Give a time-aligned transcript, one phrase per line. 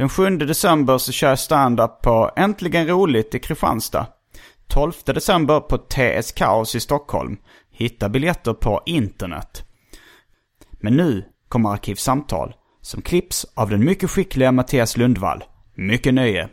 [0.00, 4.06] Den 7 december så kör jag stand-up på Äntligen Roligt i Kristianstad.
[4.66, 7.36] 12 december på TS Kaos i Stockholm.
[7.70, 9.64] Hitta biljetter på internet.
[10.72, 15.44] Men nu kommer Arkivsamtal som klipps av den mycket skickliga Mattias Lundvall.
[15.74, 16.48] Mycket nöje!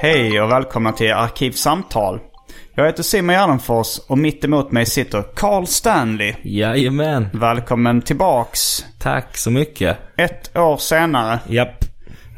[0.00, 2.20] Hej och välkomna till Arkivsamtal.
[2.74, 6.34] Jag heter Simon Gärdenfors och mitt emot mig sitter Carl Stanley.
[6.42, 7.28] Jajamän.
[7.32, 8.84] Välkommen tillbaks.
[8.98, 9.98] Tack så mycket.
[10.16, 11.38] Ett år senare.
[11.48, 11.84] Japp.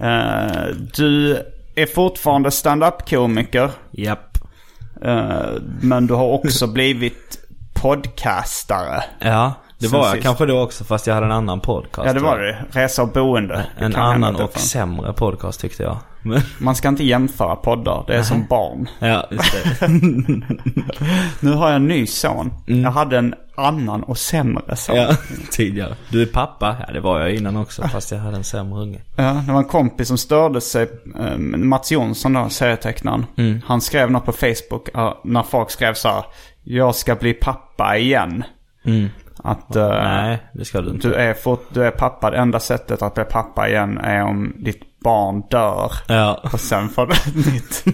[0.01, 0.67] Eh,
[0.97, 1.37] du
[1.75, 3.71] är fortfarande stand-up-komiker.
[3.91, 4.39] Japp.
[5.05, 5.51] eh,
[5.83, 7.39] men du har också blivit
[7.83, 9.05] podcastare.
[9.21, 10.23] Ja, det var jag sist.
[10.23, 12.07] kanske då också fast jag hade en annan podcast.
[12.07, 12.65] Ja, det var det.
[12.81, 13.67] Resa och boende.
[13.79, 14.71] Det En annan och fanns.
[14.71, 15.99] sämre podcast tyckte jag.
[16.23, 18.05] Men, Man ska inte jämföra poddar.
[18.07, 18.89] Det är som barn.
[18.99, 19.89] ja, just det.
[21.41, 22.53] Nu har jag en ny son.
[22.67, 24.97] Jag hade en annan och sämre son.
[24.97, 25.09] Mm.
[25.11, 25.17] ja,
[25.51, 25.97] tidigare.
[26.09, 26.77] Du är pappa?
[26.87, 29.01] Ja, det var jag innan också fast jag hade en sämre unge.
[29.17, 30.89] Ja, det var en kompis som störde sig.
[31.19, 33.27] eh, Mats Jonsson då, serietecknaren.
[33.37, 33.61] Mm.
[33.67, 36.25] Han skrev något på Facebook ja, när folk skrev så här.
[36.65, 38.45] Jag ska bli pappa igen.
[39.45, 39.89] Att Mm.
[40.05, 41.09] Nej, det ska du inte.
[41.09, 42.31] du, är fort, du är pappa.
[42.31, 45.93] Det enda sättet att bli pappa igen är om ditt barn dör.
[46.09, 46.41] Ja.
[46.53, 47.85] Och sen får du ett nytt.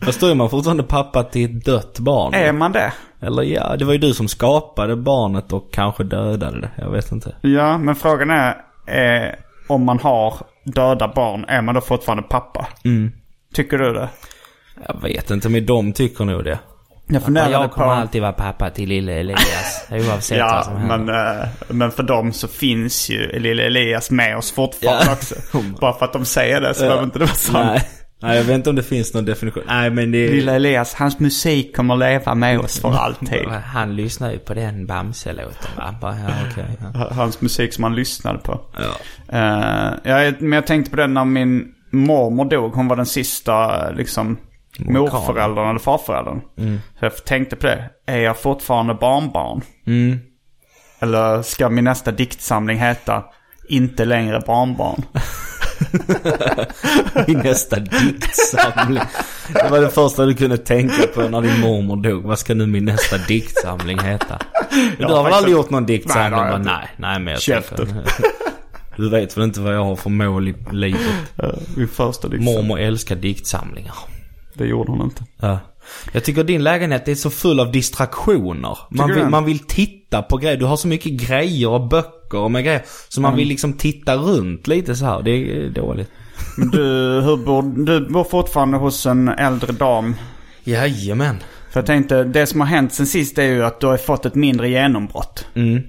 [0.04, 2.34] Fast då är man fortfarande pappa till ett dött barn.
[2.34, 2.92] är man det?
[3.20, 6.70] Eller ja, det var ju du som skapade barnet och kanske dödade det.
[6.76, 7.36] Jag vet inte.
[7.40, 8.56] Ja, men frågan är.
[8.86, 9.32] Eh,
[9.68, 10.34] om man har
[10.64, 12.66] döda barn, är man då fortfarande pappa?
[12.84, 13.12] Mm.
[13.54, 14.08] Tycker du det?
[14.86, 16.58] Jag vet inte, men de tycker nog det.
[17.08, 17.92] Jag funderade jag kommer på...
[17.92, 19.86] alltid vara pappa till lille Elias.
[19.90, 20.96] Oavsett vad Ja, som händer.
[20.98, 25.12] men, eh, men för dem så finns ju lille Elias med oss fortfarande Ja.
[25.12, 25.34] också.
[25.80, 27.66] Bara för att de säger det så behöver inte det vara sant.
[27.72, 27.88] Nej.
[28.22, 29.62] Nej, jag vet inte om det finns någon definition.
[29.66, 30.28] Nej, men det...
[30.28, 33.48] Lilla Elias, hans musik kommer leva med oss för alltid.
[33.64, 35.94] Han lyssnar ju på den Bamse-låten va?
[36.00, 36.64] Bara, ja, okej.
[36.94, 37.08] ja.
[37.14, 38.60] Hans musik som han lyssnade på.
[38.78, 38.92] Ja.
[39.38, 42.72] Eh, ja, men jag tänkte på det när min mormor dog.
[42.72, 44.36] Hon var den sista liksom
[44.78, 46.40] morföräldern eller farföräldern.
[46.98, 47.90] Så jag tänkte på det.
[48.06, 49.62] Är jag fortfarande barnbarn?
[49.86, 50.18] Mm.
[50.98, 53.24] Eller ska min nästa diktsamling heta
[53.68, 55.02] Inte längre barnbarn?
[57.26, 59.02] I nästa diktsamling.
[59.52, 62.22] Det var det första du kunde tänka på när din mormor dog.
[62.22, 64.38] Vad ska nu min nästa diktsamling heta?
[64.98, 66.40] Du har väl aldrig gjort någon diktsamling?
[66.40, 68.02] Nej, Nej, nej, men jag Käften.
[68.96, 71.00] Du vet väl inte vad jag har för mål i livet?
[71.76, 72.54] Min första diktsamling.
[72.54, 73.94] Mormor älskar diktsamlingar.
[74.58, 75.24] Det gjorde hon inte.
[75.40, 75.58] Ja.
[76.12, 78.78] Jag tycker din lägenhet är så full av distraktioner.
[78.90, 80.56] Man vill, man vill titta på grejer.
[80.56, 82.82] Du har så mycket grejer och böcker och med grejer.
[83.08, 85.22] Så man vill liksom titta runt lite så här.
[85.22, 86.10] Det är dåligt.
[86.56, 86.82] Men du,
[87.24, 90.14] hur bor, du bor fortfarande hos en äldre dam.
[90.64, 91.36] Jajamän.
[91.70, 94.26] För jag tänkte, det som har hänt sen sist är ju att du har fått
[94.26, 95.46] ett mindre genombrott.
[95.54, 95.82] Mm.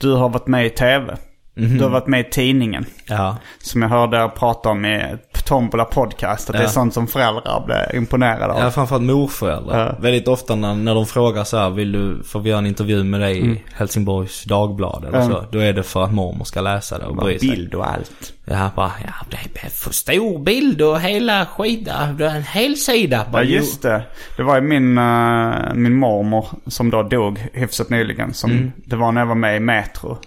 [0.00, 1.16] Du har varit med i tv.
[1.54, 2.86] Du har varit med i tidningen.
[3.06, 3.36] Ja.
[3.58, 5.16] Som jag hörde prata om i
[5.46, 6.50] Tombola podcast.
[6.50, 6.68] Att det är Ja.
[6.68, 8.60] sånt som föräldrar blir imponerade av.
[8.60, 9.86] Ja, framförallt morföräldrar.
[9.86, 9.96] Ja.
[10.02, 13.04] Väldigt ofta när, när de frågar så här, vill du, får vi göra en intervju
[13.04, 15.30] med dig i Helsingborgs Dagblad eller Mm.
[15.32, 15.44] så.
[15.50, 17.48] Då är det för att mormor ska läsa det och bry sig.
[17.50, 18.32] bild och allt.
[18.52, 19.36] Ja, bara, ja, det
[19.66, 23.16] är för stor bild och hela skida, det är en hel sida.
[23.26, 24.02] Ja Bara, just det.
[24.36, 28.34] Det var ju min, eh, min mormor som då dog hyfsat nyligen.
[28.34, 28.72] Som Mm.
[28.84, 30.18] Det var när jag var med i Metro.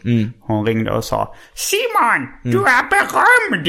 [0.42, 2.64] Hon ringde och sa Simon, du Mm.
[2.66, 3.66] är berömd!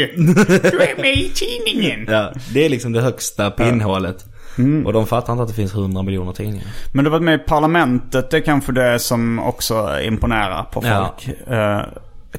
[0.73, 2.07] Du är med i tidningen.
[2.11, 4.25] Ja, det är liksom det högsta pinnhålet.
[4.59, 4.87] Mm.
[4.87, 6.67] Och de fattar inte att det finns 100 miljoner tidningar.
[6.93, 8.31] Men du har varit med i Parlamentet.
[8.31, 11.15] Det är kanske det som också imponerar på Ja.
[11.19, 11.37] folk.
[11.49, 11.81] Eh,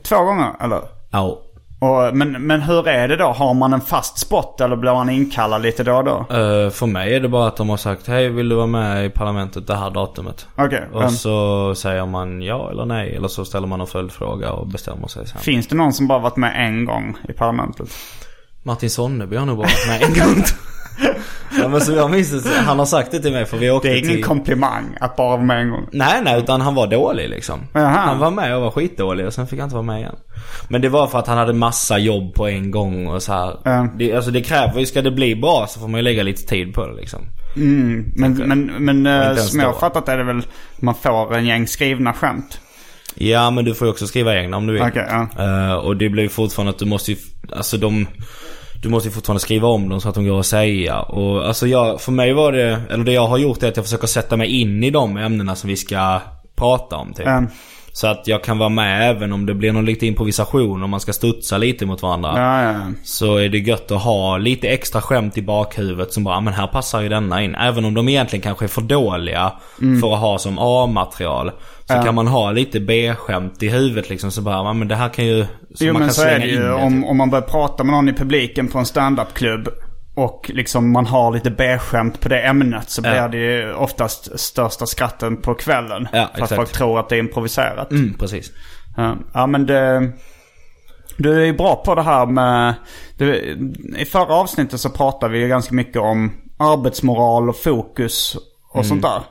[0.04, 0.82] två gånger, eller?
[1.12, 1.42] Ja.
[1.86, 3.26] Och, men, men hur är det då?
[3.26, 6.18] Har man en fast spot eller blir man inkallad lite då och då?
[6.18, 9.06] Eh, för mig är det bara att de har sagt hej vill du vara med
[9.06, 10.48] i parlamentet det här datumet?
[10.56, 10.88] Okej.
[10.94, 13.16] Och um, så säger man ja eller nej.
[13.16, 15.42] Eller så ställer man en följdfråga och bestämmer sig sen.
[15.42, 17.90] finns det någon som bara varit med en gång i parlamentet?
[18.64, 20.44] Martin Sonneby har nog bara varit med en gång.
[21.60, 23.88] ja, men som jag minns det, han har sagt det till mig för vi åkte
[23.88, 24.24] Det är ingen till...
[24.24, 25.88] komplimang att bara vara med en gång.
[25.92, 27.60] Nej, nej, utan han var dålig liksom.
[27.74, 27.88] Jaha.
[27.88, 30.16] Han var med och var skitdålig och sen fick han inte vara med igen.
[30.68, 33.60] Men det var för att han hade massa jobb på en gång och så här.
[33.64, 33.88] Ja.
[33.98, 36.44] Det, alltså det kräver ju, ska det bli bra så får man ju lägga lite
[36.44, 37.22] tid på det liksom.
[37.56, 40.42] Mm, men men, men eh, ens som jag har fattat är det väl
[40.78, 42.60] man får en gäng skrivna skämt.
[43.16, 44.82] Ja, men du får ju också skriva egna om du vill.
[44.82, 45.28] Okej, ja.
[45.44, 47.18] Eh, och det blir ju fortfarande att du måste ju,
[47.56, 48.08] alltså de...
[48.82, 51.00] Du måste ju fortfarande skriva om dem så att de går att säga.
[51.00, 53.86] Och alltså jag, för mig var det, eller det jag har gjort är att jag
[53.86, 56.22] försöker sätta mig in i de ämnena som vi ska
[56.56, 57.28] prata om typ.
[57.28, 57.48] Mm.
[57.98, 61.00] Så att jag kan vara med även om det blir någon lite improvisation och man
[61.00, 62.34] ska studsa lite mot varandra.
[62.36, 62.82] Ja, ja.
[63.04, 66.54] Så är det gött att ha lite extra skämt i bakhuvudet som bara, "Ah, men
[66.54, 67.56] här passar ju denna in.
[67.56, 69.52] Även om de egentligen kanske är för dåliga
[70.02, 71.52] för att ha som A-material.
[71.86, 72.00] Så Mm.
[72.02, 72.06] Ja.
[72.06, 74.32] kan man ha lite B-skämt i huvudet liksom.
[74.32, 75.46] Så bara, "Ah, men det här kan ju...
[75.76, 77.10] Så Jo man men kan så är det ju om, typ.
[77.10, 79.70] om man börjar prata med någon i publiken på en standupklubb
[80.16, 83.28] och liksom man har lite B-skämt på det ämnet så Ja.
[83.28, 86.08] blir det ju oftast största skratten på kvällen.
[86.12, 87.92] Ja, för att folk tror att det är improviserat.
[87.92, 88.52] Mm, precis.
[89.34, 90.12] Ja, men det...
[91.18, 92.74] Du är ju bra på det här med...
[93.18, 93.36] Du,
[93.98, 98.38] I förra avsnittet så pratade vi ju ganska mycket om arbetsmoral och fokus
[98.72, 99.22] och sånt där.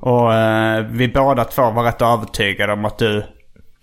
[0.00, 3.24] Och eh, vi båda två var rätt övertygade om att du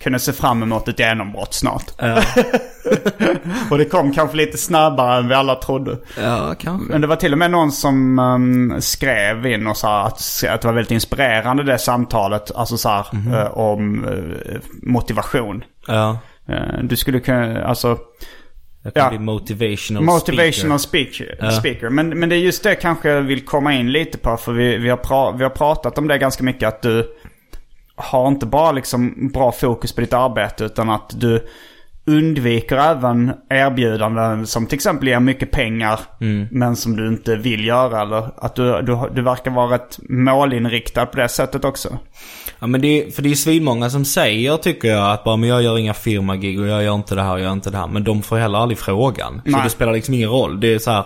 [0.03, 1.85] kunde se fram emot ett genombrott snart.
[1.97, 2.21] Ja,
[3.71, 5.97] Och det kom kanske lite snabbare än vi alla trodde.
[6.21, 6.91] ja kanske.
[6.91, 10.61] Men det var till och med någon som ehm, skrev in och sa att, att
[10.61, 12.51] det var väldigt inspirerande det samtalet.
[12.55, 15.63] Alltså så här, eh, om eh, motivation.
[15.87, 16.19] Ja.
[16.49, 17.97] Eh, du skulle kunna, alltså
[18.83, 19.09] Jag kan Ja.
[19.09, 21.11] bli motivational, motivational speaker.
[21.35, 21.49] speaker.
[21.49, 21.89] Speaker.
[21.89, 24.37] Men, men det är just det kanske jag vill komma in lite på.
[24.37, 26.67] För vi, vi, har pra, vi har pratat om det ganska mycket.
[26.67, 27.07] Att du
[27.97, 30.63] har inte bara liksom bra fokus på ditt arbete.
[30.63, 31.47] Utan att du
[32.07, 35.99] undviker även erbjudanden som till exempel ger mycket pengar.
[36.21, 36.47] Mm.
[36.51, 38.01] Men som du inte vill göra.
[38.01, 41.97] Eller att du, du, du verkar vara rätt målinriktad på det sättet också.
[42.59, 45.49] Ja men det är, för det är svinmånga som säger tycker jag att bara men
[45.49, 47.77] jag gör inga firmagig och jag gör inte det här och jag gör inte det
[47.77, 47.87] här.
[47.87, 49.41] Men de får heller aldrig frågan.
[49.45, 49.61] Så Nej.
[49.63, 50.59] det spelar liksom ingen roll.
[50.59, 51.05] Det är så här.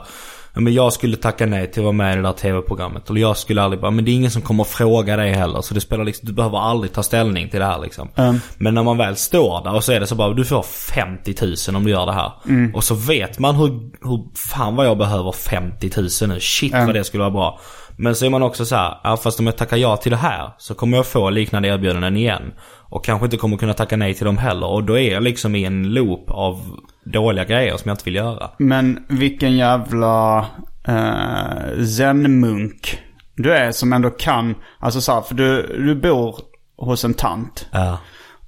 [0.53, 3.09] Men jag skulle tacka nej till att vara med i det där tv-programmet.
[3.09, 5.61] Eller jag skulle aldrig bara, men det är ingen som kommer fråga dig heller.
[5.61, 8.09] Så det spelar liksom, du behöver aldrig ta ställning till det här liksom.
[8.15, 8.35] Mm.
[8.57, 11.35] Men när man väl står där och så är det så bara, du får 50
[11.69, 12.31] 000 om du gör det här.
[12.49, 12.75] Mm.
[12.75, 13.67] Och så vet man hur,
[14.07, 16.39] hur fan vad jag behöver 50 000 nu.
[16.39, 16.85] Shit Mm.
[16.85, 17.59] vad det skulle vara bra.
[17.97, 20.17] Men så är man också så här, ja, fast om jag tackar ja till det
[20.17, 22.53] här så kommer jag få liknande erbjudanden igen.
[22.89, 24.67] Och kanske inte kommer kunna tacka nej till dem heller.
[24.67, 28.15] Och då är jag liksom i en loop av dåliga grejer som jag inte vill
[28.15, 28.49] göra.
[28.57, 30.45] Men vilken jävla
[30.89, 32.99] uh, zen-munk
[33.35, 36.35] du är som ändå kan, alltså så här, för du, du bor
[36.77, 37.67] hos en tant.
[37.71, 37.97] Ja.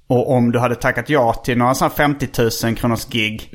[0.06, 2.28] Och om du hade tackat ja till några sådana 50
[2.64, 3.50] 000 kronors gig.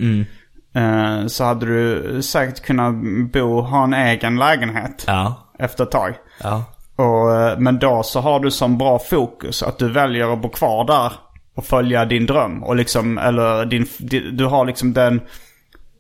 [0.76, 2.94] eh, så hade du säkert kunnat
[3.34, 5.49] bo, ha en egen lägenhet Ja.
[5.60, 6.16] Efter ett tag.
[6.44, 6.64] Ja.
[6.96, 10.50] Och, eh, men då så har du som bra fokus att du väljer att bo
[10.50, 11.12] kvar där
[11.56, 12.64] och följa din dröm.
[12.64, 15.22] Och liksom, eller din, di- du har liksom den,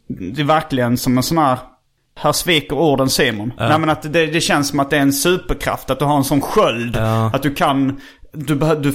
[0.07, 1.57] det är verkligen som en sån här,
[2.19, 3.53] här sviker orden Simon.
[3.57, 6.17] Nej men att det, det känns som att det är en superkraft, att du har
[6.17, 6.95] en sån sköld.
[6.95, 7.31] Ja.
[7.33, 8.01] Att du kan,
[8.33, 8.93] du, du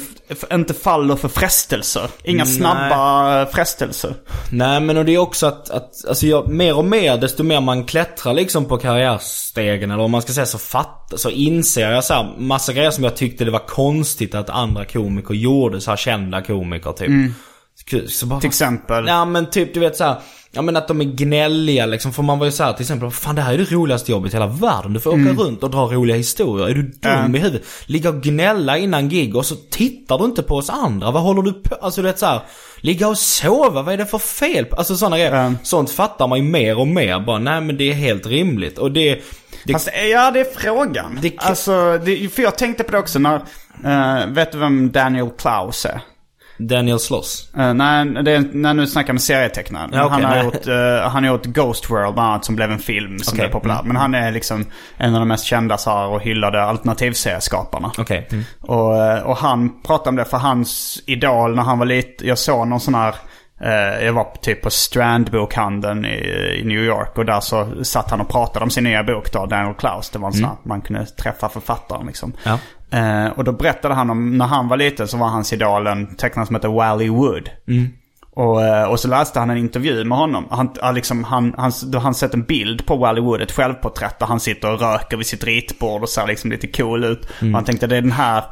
[0.53, 2.11] inte faller för frestelser.
[2.25, 2.53] Inga Nej.
[2.53, 4.15] snabba frestelser.
[4.53, 7.61] Nej men och det är också att, att alltså jag, mer och mer desto mer
[7.61, 12.05] man klättrar liksom på karriärstegen eller om man ska säga så fatt, så inser jag
[12.05, 15.91] så här massa grejer som jag tyckte det var konstigt att andra komiker gjorde, så
[15.91, 17.09] här kända komiker typ.
[18.09, 19.07] Så bara, Till exempel.
[19.09, 20.17] Ja men typ du vet så här,
[20.57, 22.13] Ja men att de är gnälliga liksom.
[22.13, 24.37] För man var ju såhär till exempel, fan det här är det roligaste jobbet i
[24.37, 24.93] hela världen.
[24.93, 26.69] Du får åka runt och dra roliga historier.
[26.69, 27.67] Är du dum i huvudet?
[27.87, 31.11] Ligga och gnälla innan gig och så tittar du inte på oss andra.
[31.11, 31.75] Vad håller du på?
[31.75, 32.41] Alltså du vet såhär,
[32.81, 34.67] ligga och sova, vad är det för fel?
[34.71, 35.35] Alltså sådana grejer.
[35.45, 35.53] Ja.
[35.63, 37.21] Sånt fattar man ju mer och mer.
[37.21, 38.79] Bara, nej men det är helt rimligt.
[38.79, 39.21] Och det...
[39.65, 41.19] det Fast eh, ja, det är frågan.
[41.23, 43.35] Det- Alltså, det, för jag tänkte på det också när,
[43.85, 46.01] eh, vet du vem Daniel Klaus är?
[46.59, 47.51] Daniel Sloss.
[47.59, 49.89] Uh, nej, det när nu snackar med serietecknare.
[49.93, 50.45] Ja, okej, han, har nej.
[50.45, 53.43] gjort, eh, han har gjort Ghost World bland annat som blev en film som Okej,
[53.43, 53.75] blev populär.
[53.75, 53.87] mm.
[53.87, 57.93] Men han är liksom en av de mest kända så här, och hyllade alternativserieskaparna.
[57.99, 58.29] Okej.
[58.31, 58.45] Mm.
[58.61, 62.29] Och, eh, och han pratade om det för hans idol när han var liten.
[62.29, 63.15] Jag såg någon sån här,
[64.05, 67.19] jag var typ på Strand-bokhandeln i, New York.
[67.19, 70.11] Och där så satt han och pratade om sin nya bok då, Daniel Klaus.
[70.11, 72.33] Det var en sån här, man kunde träffa författaren liksom.
[72.45, 72.59] Ja.
[72.95, 76.17] Eh, och då berättade han om när han var liten så var hans idol en
[76.17, 77.51] tecknare som heter Wally Wood.
[78.31, 80.47] Och, eh, och så läste han en intervju med honom.
[80.51, 84.27] Han, liksom, han, han, då han sett en bild på Wally Wood, ett självporträtt där
[84.27, 87.25] han sitter och röker vid sitt ritbord och ser liksom lite cool ut.
[87.41, 88.45] Och han tänkte det är den här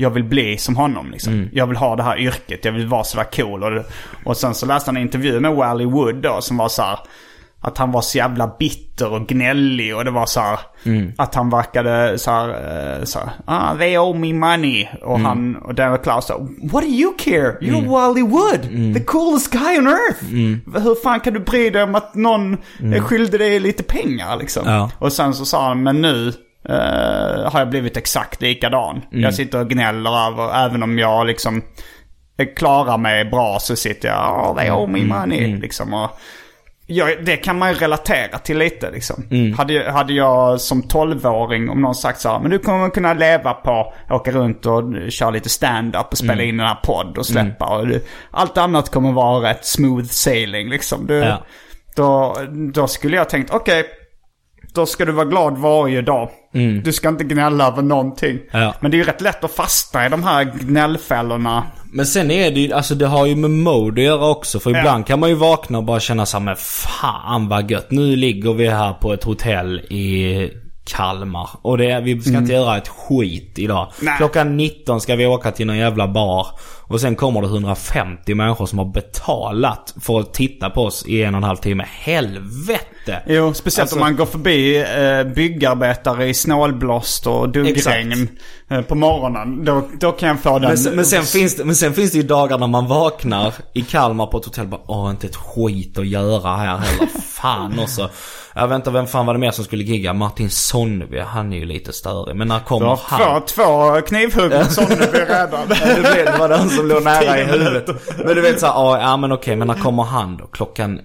[0.00, 1.48] jag vill bli som honom liksom.
[1.52, 3.62] Jag vill ha det här yrket, jag vill vara sådär cool.
[3.62, 3.84] Och,
[4.24, 6.98] och sen så läste han en intervju med Wally Wood då som var så här,
[7.60, 10.58] Att han var så jävla bitter och gnällig och det var så här,
[11.18, 14.88] Att han verkade så här, eh, så här ah, they owe me money.
[15.02, 17.58] Och han, och Daniel Klaus sa What do you care?
[17.60, 18.94] You're Wally Wood!
[18.94, 20.24] The coolest guy on earth!
[20.84, 22.56] Hur fan kan du bry dig om att någon
[22.94, 24.62] är skyldig dig lite pengar liksom?
[24.66, 24.90] Ja.
[24.98, 26.28] Och sen så sa han, men nu
[26.68, 29.02] eh, har jag blivit exakt likadan.
[29.10, 31.62] Jag sitter och gnäller över, även om jag liksom
[32.56, 35.56] klarar mig bra så sitter jag, oh, they owe me money.
[35.56, 36.10] Liksom, och,
[36.90, 39.24] ja, det kan man ju relatera till lite liksom.
[39.56, 43.14] Hade, jag- hade jag som 12-åring, om någon sagt så här, men du kommer kunna
[43.14, 47.26] leva på, åka runt och köra lite stand-up och spela in den här podd och
[47.26, 47.66] släppa.
[47.78, 51.06] Och du, allt annat kommer vara rätt smooth sailing liksom.
[51.06, 51.44] Du, Ja.
[51.96, 52.36] då,
[52.72, 53.84] då skulle jag tänkt, okej,
[54.74, 56.30] då ska du vara glad varje dag.
[56.84, 58.38] Du ska inte gnälla över någonting.
[58.52, 58.74] Ja.
[58.80, 61.62] Men det är ju rätt lätt att fastna i de här gnällfällorna.
[61.92, 64.60] Men sen är det ju, alltså det har ju med mode att göra också.
[64.60, 64.78] För Ja.
[64.78, 67.90] ibland kan man ju vakna och bara känna såhär, men fan vad gött.
[67.90, 70.50] Nu ligger vi här på ett hotell i
[70.86, 71.48] Kalmar.
[71.62, 73.92] Och det, vi ska inte göra ett skit idag.
[74.02, 74.14] Nej.
[74.18, 76.46] Klockan 19 ska vi åka till någon jävla bar.
[76.88, 81.22] Och sen kommer det 150 människor som har betalat för att titta på oss i
[81.22, 81.84] en och en halv timme.
[81.88, 83.22] Helvete!
[83.26, 88.28] Jo, speciellt Alltså- om man går förbi eh, byggarbetare i snålblåst och duggregn
[88.70, 89.64] eh, på morgonen.
[89.64, 90.68] Då, då kan jag få den...
[90.68, 93.54] Men sen, men, sen finns det, men sen finns det ju dagar när man vaknar
[93.74, 97.08] i Kalmar på ett hotell och bara Åh, inte ett skit att göra här heller.
[97.32, 98.10] Fan också.
[98.54, 100.12] Jag inte vem fan var det mer som skulle gigga?
[100.12, 102.36] Martin Sonneby, han är ju lite störig.
[102.36, 103.42] Men när Du kommer har han?
[103.42, 105.68] två, två knivhugg mot Sonneby redan.
[105.68, 107.86] Det, blev, det var den som låg nära i huvudet.
[108.24, 110.46] Men du vet såhär, ja, ja men okej, men när kommer han då?
[110.46, 111.00] Klockan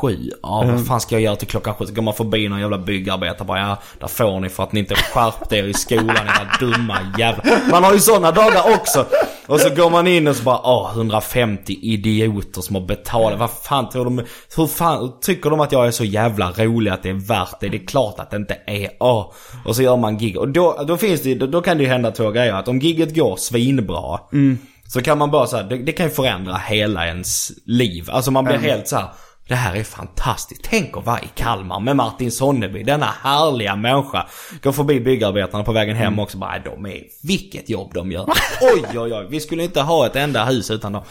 [0.00, 0.30] sju?
[0.42, 0.76] Ja, Mm.
[0.76, 1.86] vad fan ska jag göra till klockan sju?
[1.86, 4.80] Så går man förbi någon jävla byggarbetare bara, ja, där får ni för att ni
[4.80, 7.70] inte skärpte er i skolan, era dumma jävlar.
[7.70, 9.06] Man har ju sådana dagar också.
[9.46, 13.38] Och så går man in och så bara, åh, 150 idioter som har betalat.
[13.38, 14.22] Vad fan tror de,
[14.56, 17.68] hur fan, tycker de att jag är så jävla rolig att det är värt det?
[17.68, 19.32] Det är klart att det inte är, åh.
[19.64, 20.38] Och så gör man gig.
[20.38, 22.54] Och då, då finns det, då, kan det ju hända två grejer.
[22.54, 24.20] Att om gigget går svinbra.
[24.88, 28.04] Så kan man bara säga, det, det kan ju förändra hela ens liv.
[28.10, 29.08] Alltså man blir helt så här.
[29.48, 30.60] Det här är fantastiskt.
[30.70, 34.26] Tänk att vara i Kalmar med Martin Sonneby, denna härliga människa.
[34.62, 38.24] Går förbi byggarbetarna på vägen hem också bara, de är, vilket jobb de gör.
[38.62, 41.02] Oj oj oj, vi skulle inte ha ett enda hus utan dem.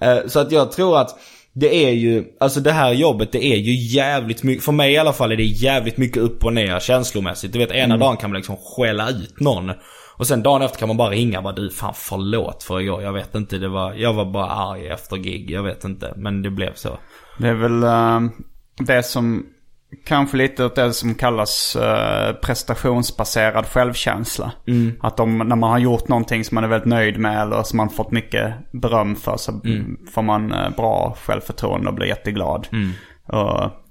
[0.00, 1.18] Eh, Så att jag tror att
[1.54, 4.98] det är ju, alltså det här jobbet det är ju jävligt mycket, för mig i
[4.98, 7.52] alla fall är det jävligt mycket upp och ner känslomässigt.
[7.52, 9.72] Du vet ena dagen kan man liksom skälla ut någon.
[10.16, 13.02] Och sen dagen efter kan man bara ringa bara du fan förlåt för igår.
[13.02, 15.50] Jag vet inte, det var, jag var bara arg efter gig.
[15.50, 16.98] Jag vet inte, men det blev så.
[17.38, 18.20] Det är väl eh,
[18.78, 19.46] det som
[20.04, 24.52] kanske lite åt det som kallas eh, prestationsbaserad självkänsla.
[25.00, 27.76] Att om, när man har gjort någonting som man är väldigt nöjd med eller som
[27.76, 29.60] man fått mycket beröm för så
[30.14, 32.68] får man eh, bra självförtroende och blir jätteglad.
[33.26, 33.81] Och,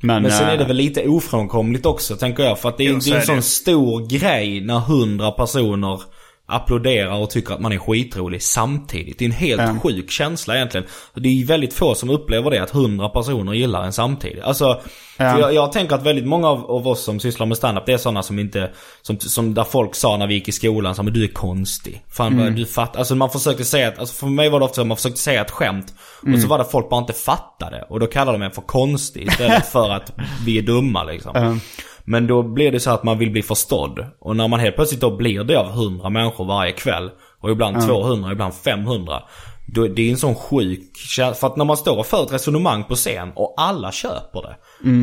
[0.00, 2.58] men, Men sen är det eh, väl lite ofrånkomligt också tänker jag.
[2.58, 6.02] För att det är, det så är en sån stor grej när hundra personer
[6.48, 9.18] applåderar och tycker att man är skitrolig samtidigt.
[9.18, 9.76] Det är en helt Ja.
[9.82, 10.86] sjuk känsla egentligen.
[11.14, 14.42] Det är väldigt få som upplever det, att hundra personer gillar en samtidigt.
[14.42, 14.80] Alltså,
[15.16, 17.92] för jag, jag tänker att väldigt många av, av oss som sysslar med standup, det
[17.92, 18.70] är sådana som inte,
[19.02, 22.02] som, som där folk sa när vi gick i skolan, men du är konstig.
[22.10, 22.44] Fan Mm.
[22.44, 22.98] vad du fattar.
[22.98, 25.20] Alltså man försökte säga, att- alltså för mig var det ofta så att man försökte
[25.20, 25.94] säga ett skämt.
[26.22, 26.40] Och Mm.
[26.40, 27.84] så var det folk bara inte fattade.
[27.88, 30.12] Och då kallade de en för konstig istället för att
[30.46, 31.60] vi är dumma liksom.
[32.10, 34.06] Men då blir det så att man vill bli förstådd.
[34.20, 37.10] Och när man helt plötsligt då blir det av 100 människor varje kväll.
[37.40, 39.22] Och ibland 200, ibland 500.
[39.66, 40.96] Då, det är en sån sjuk
[41.40, 44.56] För att när man står och för ett resonemang på scen och alla köper det.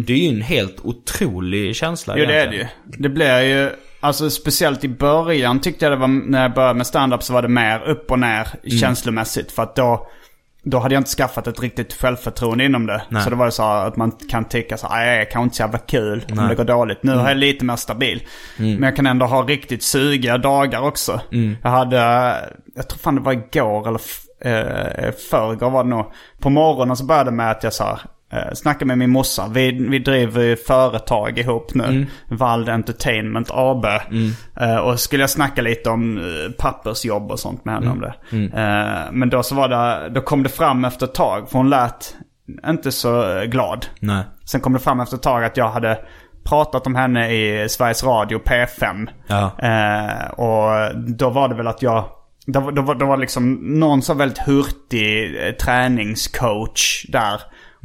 [0.07, 2.67] Det är ju en helt otrolig känsla Jo det är det egentligen.
[2.93, 3.01] ju.
[3.01, 3.69] Det blir ju,
[3.99, 7.41] alltså speciellt i början tyckte jag det var, när jag började med stand-up så var
[7.41, 8.77] det mer upp och ner Mm.
[8.79, 9.51] känslomässigt.
[9.51, 10.07] För att då,
[10.65, 13.01] då hade jag inte skaffat ett riktigt självförtroende inom det.
[13.09, 13.23] Nej.
[13.23, 15.55] Så det var ju så att man kan tycka så här, "Nej, jag kan inte
[15.55, 17.03] så jävla kul om det går dåligt.
[17.03, 17.25] Nu Mm.
[17.25, 18.23] är jag lite mer stabil.
[18.57, 21.19] Men jag kan ändå ha riktigt sugiga dagar också.
[21.31, 21.57] Mm.
[21.63, 21.97] Jag hade,
[22.75, 24.01] jag tror fan det var igår eller
[24.41, 26.05] eh, förrgår var det nog.
[26.39, 27.99] På morgonen så började det med att jag sa,
[28.35, 29.47] eh, snackade med min morsa.
[29.51, 32.07] Vi, vi driver ju företag ihop nu.
[32.27, 33.85] Vald Entertainment AB.
[34.59, 38.13] Eh, och skulle jag snacka lite om eh, pappersjobb och sånt med henne om det.
[38.37, 41.49] Eh, men då så var det, då kom det fram efter ett tag.
[41.49, 42.15] För hon lät
[42.67, 43.85] inte så eh, glad.
[43.99, 44.23] Nej.
[44.45, 45.99] Sen kom det fram efter ett tag att jag hade
[46.43, 49.07] pratat om henne i Sveriges Radio P5.
[49.27, 49.51] Ja.
[49.59, 52.05] Eh, och då var det väl att jag
[52.45, 57.41] det, var, det, var, det liksom någon så väldigt hurtig eh, träningscoach där.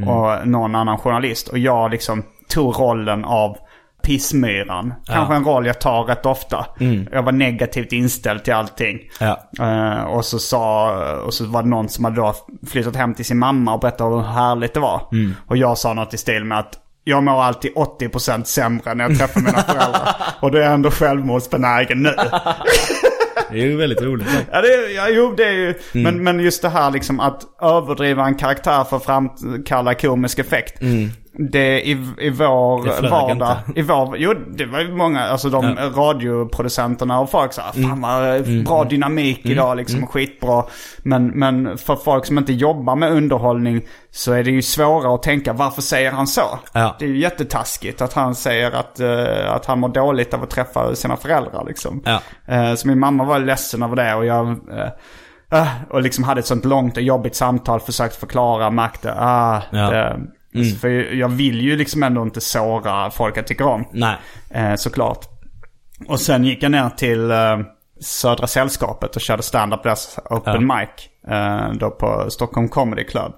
[0.09, 1.49] Och någon annan journalist.
[1.49, 3.57] Och jag liksom tog rollen av
[4.03, 4.95] pissmyran.
[5.07, 6.67] Kanske en roll jag tar rätt ofta.
[7.13, 8.99] Jag var negativt inställd till allting.
[9.21, 9.41] Ja.
[9.61, 12.35] Eh, och, så sa, och så var det någon som hade då
[12.71, 15.03] flyttat hem till sin mamma och berättade hur härligt det var.
[15.47, 19.19] Och jag sa något i stil med att jag mår alltid 80% sämre när jag
[19.19, 20.17] träffar mina föräldrar.
[20.41, 22.15] och då är jag ändå självmordsbenägen nu.
[23.51, 24.27] Det är ju väldigt roligt.
[24.53, 27.43] Ja, det, är- ja jo det är ju, men, men just det här liksom att
[27.63, 30.81] överdriva en karaktär för att framkalla komisk effekt.
[31.51, 33.81] Det i, i vår Det vardag, inte.
[33.81, 38.65] i vår, jo det var ju många, alltså de radioproducenterna och folk sa fan vad
[38.65, 40.65] bra dynamik idag liksom, skitbra.
[41.03, 45.23] Men, men för folk som inte jobbar med underhållning så är det ju svårare att
[45.23, 46.59] tänka varför säger han så?
[46.73, 46.97] Ja.
[46.99, 50.51] Det är ju jättetaskigt att han säger att, eh, att han mår dåligt av att
[50.51, 52.03] träffa sina föräldrar liksom.
[52.05, 52.21] Ja.
[52.55, 54.49] Eh, Så min mamma var ledsen över det och jag...
[55.53, 59.91] eh, och liksom hade ett sånt långt och jobbigt samtal, försökt förklara, märkte, ah, Ja.
[59.91, 60.21] det,
[60.81, 63.85] För jag vill ju liksom ändå inte såra folk jag tycker om.
[63.93, 64.17] Nej.
[64.51, 65.27] Eh, såklart.
[66.09, 67.59] Och sen gick jag ner till eh,
[68.01, 69.97] Södra Sällskapet och körde stand-up där,
[70.31, 70.89] open mic.
[71.29, 73.33] Eh, då på Stockholm Comedy Club.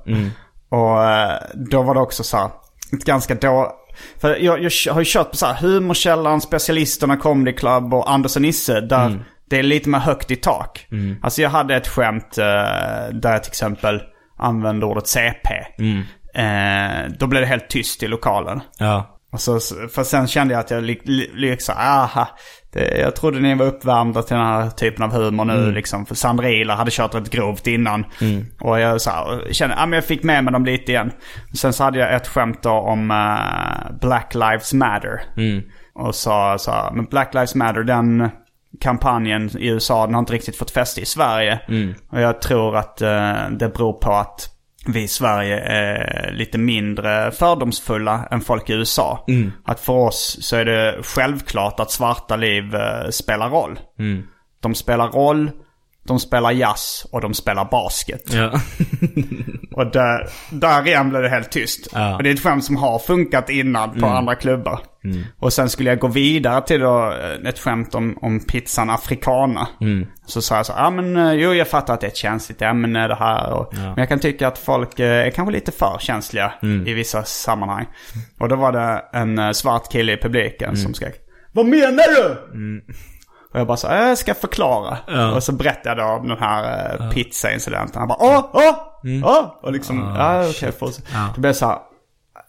[0.69, 2.51] Och eh, då var det också så här,
[2.93, 3.79] ett ganska då...
[4.21, 8.37] För jag, jag har ju kört på så här Humorkällan, Specialisterna Comedy Club och Anders
[8.37, 8.81] och Nisse.
[8.81, 10.87] Där det är lite mer högt i tak.
[11.23, 12.45] Alltså jag hade ett skämt eh,
[13.13, 14.03] där jag till exempel
[14.39, 15.49] använde ordet CP.
[16.35, 18.61] Eh, då blev det helt tyst i lokalen.
[18.79, 19.19] Ja.
[19.33, 19.61] Och så,
[19.95, 22.29] för sen kände jag att jag li- li- liksom, aha.
[22.73, 26.07] Det, jag trodde ni var uppvärmda till den här typen av humor nu liksom.
[26.07, 28.05] För Sandrila hade kört rätt grovt innan.
[28.61, 31.13] Och jag så här, kände, ja men jag fick med mig dem lite igen.
[31.55, 35.23] Sen så hade jag ett skämt då om eh, Black Lives Matter.
[35.95, 38.29] Och sa så här, men Black Lives Matter den
[38.81, 41.61] kampanjen i USA den har inte riktigt fått fäste i Sverige.
[42.11, 44.49] Och jag tror att eh, det beror på att
[44.87, 49.25] vi i Sverige är lite mindre fördomsfulla än folk i USA.
[49.65, 53.79] Att för oss så är det självklart att svarta liv eh, spelar roll.
[54.63, 55.51] De spelar roll,
[56.09, 58.23] de spelar jazz och de spelar basket.
[58.33, 58.53] Ja.
[59.77, 61.89] Och där, där igen blev det helt tyst.
[61.93, 61.99] Ja.
[62.01, 62.17] Mm.
[62.17, 64.81] Och det är ett skämt som har funkat innan på andra klubbar.
[65.39, 69.69] Och sen skulle jag gå vidare till då eh, ett skämt om, om pizzan Africana.
[69.81, 70.07] Mm.
[70.27, 72.63] Så sa jag så ja men eh, jo jag fattar att det är ett känsligt
[72.63, 73.53] ämne det här.
[73.53, 76.87] Och, Men jag kan tycka att folk eh, är kanske lite för känsliga Mm.
[76.87, 77.87] i vissa sammanhang.
[78.41, 81.15] Och då var det en svart kille i publiken som skrek
[81.53, 82.37] Vad menar du?
[83.53, 84.99] Och jag bara så jag ska förklara.
[85.07, 85.35] Ja.
[85.35, 87.99] Och så berättade jag om den här uh, pizzaincidenten.
[87.99, 88.75] Han bara åh, åh,
[89.25, 89.45] åh.
[89.63, 90.69] Och liksom, ja okej.
[90.81, 90.93] Okay,
[91.35, 91.79] Det blev så här.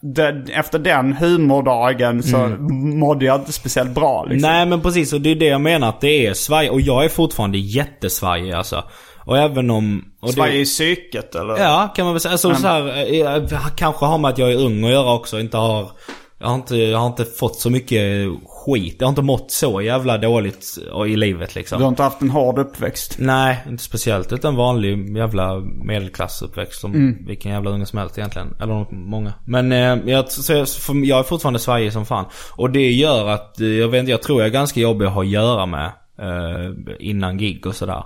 [0.02, 4.50] Det, efter den humordagen så mådde jag inte speciellt bra liksom.
[4.50, 6.70] Nej men precis, och det är det jag menar att det är svaj.
[6.70, 8.84] Och jag är fortfarande jättesvajig alltså.
[9.24, 10.04] Och även om...
[10.20, 11.58] Och det- Svaj i psyket eller?
[11.58, 12.32] Ja, kan man väl säga.
[12.32, 15.40] Alltså, så här, eh, kanske har med att jag är ung att göra också.
[15.40, 15.90] Inte har,
[16.38, 18.28] jag, har inte, jag har inte fått så mycket
[18.64, 18.96] skit.
[18.98, 21.78] Jag har inte mått så jävla dåligt i livet liksom.
[21.78, 23.16] Du har inte haft en hård uppväxt?
[23.18, 24.32] Nej, inte speciellt.
[24.32, 27.26] Utan vanlig jävla medelklassuppväxt som Mm.
[27.26, 28.56] vilken jävla unge som helst egentligen.
[28.60, 29.32] Eller många.
[29.44, 30.68] Men eh, jag, så jag,
[31.04, 32.24] jag är fortfarande svajig som fan.
[32.56, 35.12] Och det gör att, eh, jag vet inte, jag tror jag är ganska jobbig att
[35.12, 35.92] ha att göra med.
[36.18, 38.04] Eh, innan gig och sådär.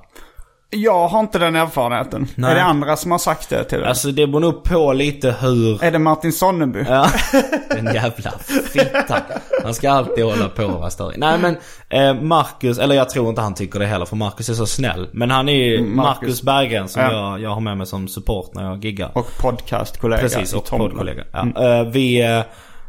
[0.71, 2.27] Jag har inte den erfarenheten.
[2.35, 2.51] Nej.
[2.51, 3.89] Är det andra som har sagt det till dig?
[3.89, 5.85] Alltså det beror nog på lite hur...
[5.85, 6.85] Är det Martin Sonneby?
[6.89, 7.11] Ja,
[7.71, 8.31] den jävla
[8.73, 9.21] fittan.
[9.63, 11.19] Han ska alltid hålla på och vara störig.
[11.19, 11.57] Nej men
[11.89, 15.09] eh, Marcus, eller jag tror inte han tycker det heller för Marcus är så snäll.
[15.13, 15.97] Men han är ju Marcus.
[16.21, 17.13] Marcus Berggren som Ja.
[17.13, 19.11] jag, jag har med mig som support när jag giggar.
[19.15, 21.25] Och podcastkollega Precis, och poddkollega.
[21.33, 21.79] Ja.
[21.79, 22.41] Eh, vi, eh,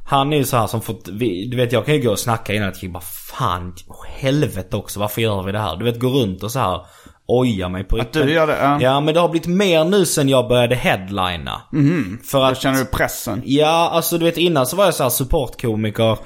[0.05, 1.05] han är ju så här som fått,
[1.49, 3.75] du vet jag kan ju gå och snacka innan att jag bara fan,
[4.17, 5.75] helvete också, varför gör vi det här?
[5.75, 6.81] Du vet gå runt och så här
[7.29, 8.57] oja mig på Att du gör det?
[8.61, 8.77] Ja.
[8.81, 11.61] Ja men det har blivit mer nu sen jag började headlina.
[12.23, 13.41] För Då att, känner du pressen?
[13.45, 16.17] Ja, alltså du vet innan så var jag så här supportkomiker.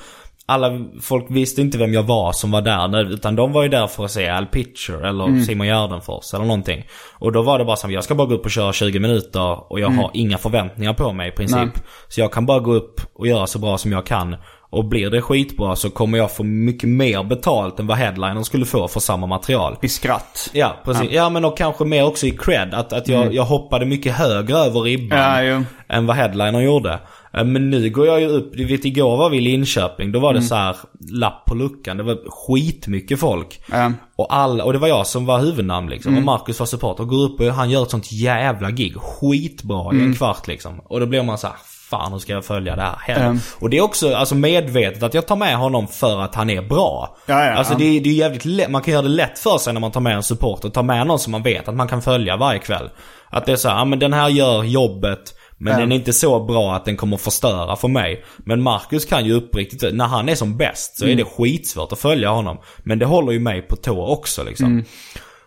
[0.46, 3.88] Alla folk visste inte vem jag var som var där utan de var ju där
[3.88, 6.86] för att se Al Pitcher eller Simon Gärdenfors eller någonting.
[7.20, 9.72] Och då var det bara som jag ska bara gå upp och köra 20 minuter
[9.72, 11.58] och jag har inga förväntningar på mig i princip.
[11.58, 11.84] Nej.
[12.08, 14.36] Så jag kan bara gå upp och göra så bra som jag kan.
[14.74, 18.66] Och blir det skitbra så kommer jag få mycket mer betalt än vad headlinern skulle
[18.66, 19.78] få för samma material.
[19.82, 20.50] I skratt?
[20.54, 21.12] Ja, precis.
[21.12, 22.74] Ja, men och kanske mer också i cred.
[22.74, 27.00] Att, att jag, jag hoppade mycket högre över ribban Ja, än vad headliner gjorde.
[27.34, 30.20] Eh, Men nu går jag ju upp, du vet igår var vi i Linköping, då
[30.20, 30.76] var det så här
[31.12, 31.98] lapp på luckan.
[31.98, 33.62] Det var skitmycket folk.
[33.72, 33.92] Ja.
[34.16, 36.18] Och, alla, och det var jag som var huvudnamn liksom.
[36.18, 37.04] Och Marcus var supporter.
[37.04, 38.96] Går upp och han gör ett sånt jävla gig.
[38.96, 40.80] Skitbra i en kvart liksom.
[40.80, 41.56] Och då blir man så här,
[41.97, 42.95] fan hur ska jag följa det här?
[42.99, 43.23] Hellre.
[43.25, 43.39] Mm.
[43.60, 46.62] Och det är också alltså medvetet att jag tar med honom för att han är
[46.62, 47.17] bra.
[47.25, 47.77] Ja, ja, alltså ja.
[47.79, 49.91] det, är- det är jävligt lätt, man kan göra det lätt för sig när man
[49.91, 50.69] tar med en supporter.
[50.69, 52.89] Ta med någon som man vet att man kan följa varje kväll.
[53.29, 55.19] Att det är så här, ja men den här gör jobbet.
[55.58, 55.79] Men Ja.
[55.79, 58.23] den är inte så bra att den kommer förstöra för mig.
[58.38, 61.99] Men Marcus kan ju uppriktigt, när han är som bäst så är det skitsvårt att
[61.99, 62.58] följa honom.
[62.84, 64.84] Men det håller ju mig på tå också liksom.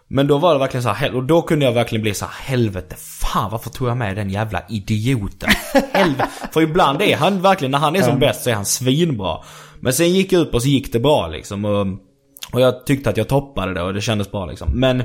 [0.09, 2.33] Men då var det verkligen så här, och då kunde jag verkligen bli så här,
[2.33, 5.49] helvete, fan varför tog jag med den jävla idioten?
[5.93, 6.29] Helvete.
[6.53, 9.39] För ibland är han verkligen, när han är som bäst så är han svinbra.
[9.81, 11.65] Men sen gick jag upp och så gick det bra liksom.
[11.65, 11.87] Och,
[12.53, 14.71] och jag tyckte att jag toppade det och det kändes bra liksom.
[14.81, 15.03] Men,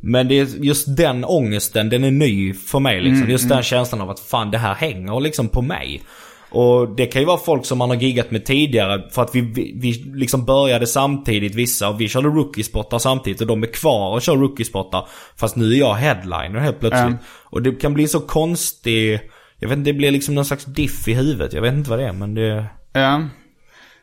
[0.00, 3.30] men det är just den ångesten, den är ny för mig liksom.
[3.30, 6.02] Just den känslan av att fan det här hänger liksom på mig.
[6.50, 9.40] Och det kan ju vara folk som man har giggat med tidigare för att vi,
[9.40, 14.14] vi, vi liksom började samtidigt vissa och vi körde rookie-spottar samtidigt och de är kvar
[14.14, 15.08] och kör rookie-spottar.
[15.36, 17.02] Fast nu är jag headliner helt plötsligt.
[17.02, 17.18] Mm.
[17.44, 19.20] Och det kan bli så konstig,
[19.58, 21.52] jag vet inte, det blir liksom någon slags diff i huvudet.
[21.52, 22.66] Jag vet inte vad det är men det...
[22.92, 23.22] Ja.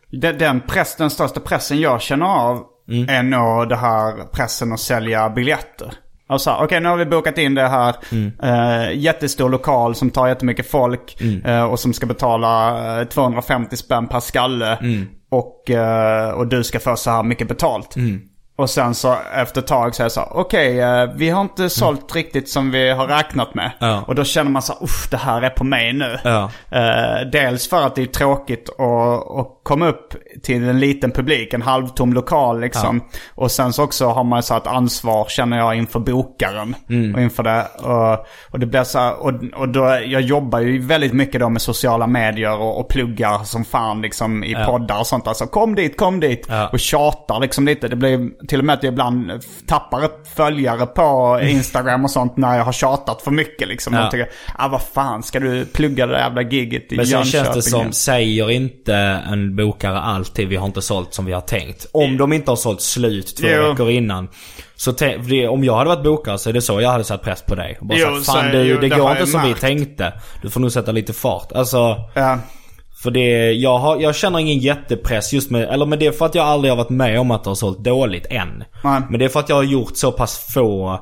[0.09, 2.63] Den, den, press, den största pressen jag känner av
[3.07, 5.93] är nog det här pressen att sälja biljetter.
[6.33, 7.95] Alltså, okej nu har vi bokat in det här.
[8.43, 11.21] Eh, jättestor lokal som tar jättemycket folk.
[11.45, 14.77] eh, och som ska betala eh, 250 spänn per skalle.
[15.31, 17.95] Och, eh, och du ska få så här mycket betalt.
[18.55, 21.69] Och sen så efter ett tag så är det så okej eh, vi har inte
[21.69, 23.71] sålt riktigt som vi har räknat med.
[23.79, 24.03] Ja.
[24.07, 26.17] Och då känner man så usch det här är på mig nu.
[26.23, 26.49] Ja.
[26.71, 30.13] Eh, dels för att det är tråkigt att, att komma upp
[30.43, 33.01] till en liten publik, en halvtom lokal liksom.
[33.35, 36.75] Och sen så också har man så ett ansvar känner jag inför bokaren.
[37.15, 37.65] Och inför det.
[37.83, 41.49] Och, och det blir så här, och, och då, jag jobbar ju väldigt mycket då
[41.49, 45.27] med sociala medier och, och pluggar som fan liksom i poddar och sånt.
[45.27, 46.45] Alltså kom dit, kom dit.
[46.49, 46.69] Ja.
[46.71, 47.87] Och tjatar liksom lite.
[47.87, 49.31] Det blir till och med att jag ibland
[49.67, 53.93] tappar ett följare på Instagram och sånt när jag har tjatat för mycket liksom.
[53.93, 54.01] Ja.
[54.01, 57.25] Jag tycker, ah vad fan ska du plugga det där jävla giget i Men sen
[57.25, 58.95] känns det som, säger inte
[59.31, 61.85] en bokare alltid vi har inte sålt som vi har tänkt.
[61.91, 63.69] Om de inte har sålt slut två Jo.
[63.69, 64.29] veckor innan.
[64.75, 67.41] Så det, om jag hade varit bokare så är det så jag hade satt press
[67.41, 67.77] på dig.
[67.81, 70.13] Och bara Jo, sagt, fan är det, det går inte som vi märkt." tänkte.
[70.41, 71.51] Du får nog sätta lite fart.
[71.51, 72.39] Alltså, Ja.
[73.03, 76.25] För det, jag, har, jag känner ingen jättepress just med, eller men det är för
[76.25, 78.63] att jag aldrig har varit med om att det har sålt dåligt än.
[78.83, 79.01] Nej.
[79.09, 80.99] Men det är för att jag har gjort så pass få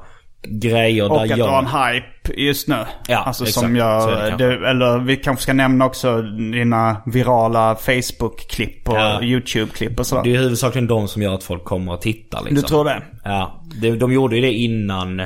[0.47, 1.47] grejer Och där att jag...
[1.47, 2.75] har en hype just nu.
[3.07, 3.65] Ja, alltså exakt.
[3.65, 9.21] som jag, du, eller vi kanske ska nämna också dina virala Facebook-klipp och Ja.
[9.21, 10.23] YouTube-klipp och sådär.
[10.23, 12.55] Det är huvudsakligen de som gör att folk kommer och tittar liksom.
[12.55, 13.03] Du tror det?
[13.23, 15.21] Ja, det, de gjorde ju det innan.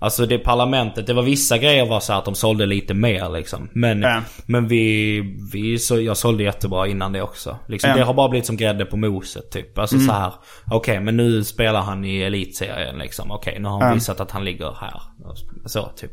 [0.00, 3.68] Alltså det parlamentet, det var vissa grejer var så att de sålde lite mer liksom.
[3.72, 4.22] Men, Ja.
[4.46, 5.20] men vi,
[5.52, 7.58] vi så, jag sålde jättebra innan det också.
[7.68, 7.90] Liksom.
[7.90, 8.00] Mm.
[8.00, 9.78] Det har bara blivit som grädde på moset typ.
[9.78, 10.32] Alltså så här.
[10.70, 13.30] okej men nu spelar han i elitserien liksom.
[13.30, 15.02] Okej, nu har han visat att han ligger här.
[15.66, 16.12] Så typ.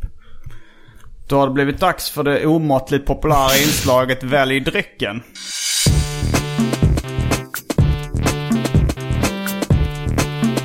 [1.30, 5.24] Då har det blivit dags för det omåttligt populära inslaget Välj drycken.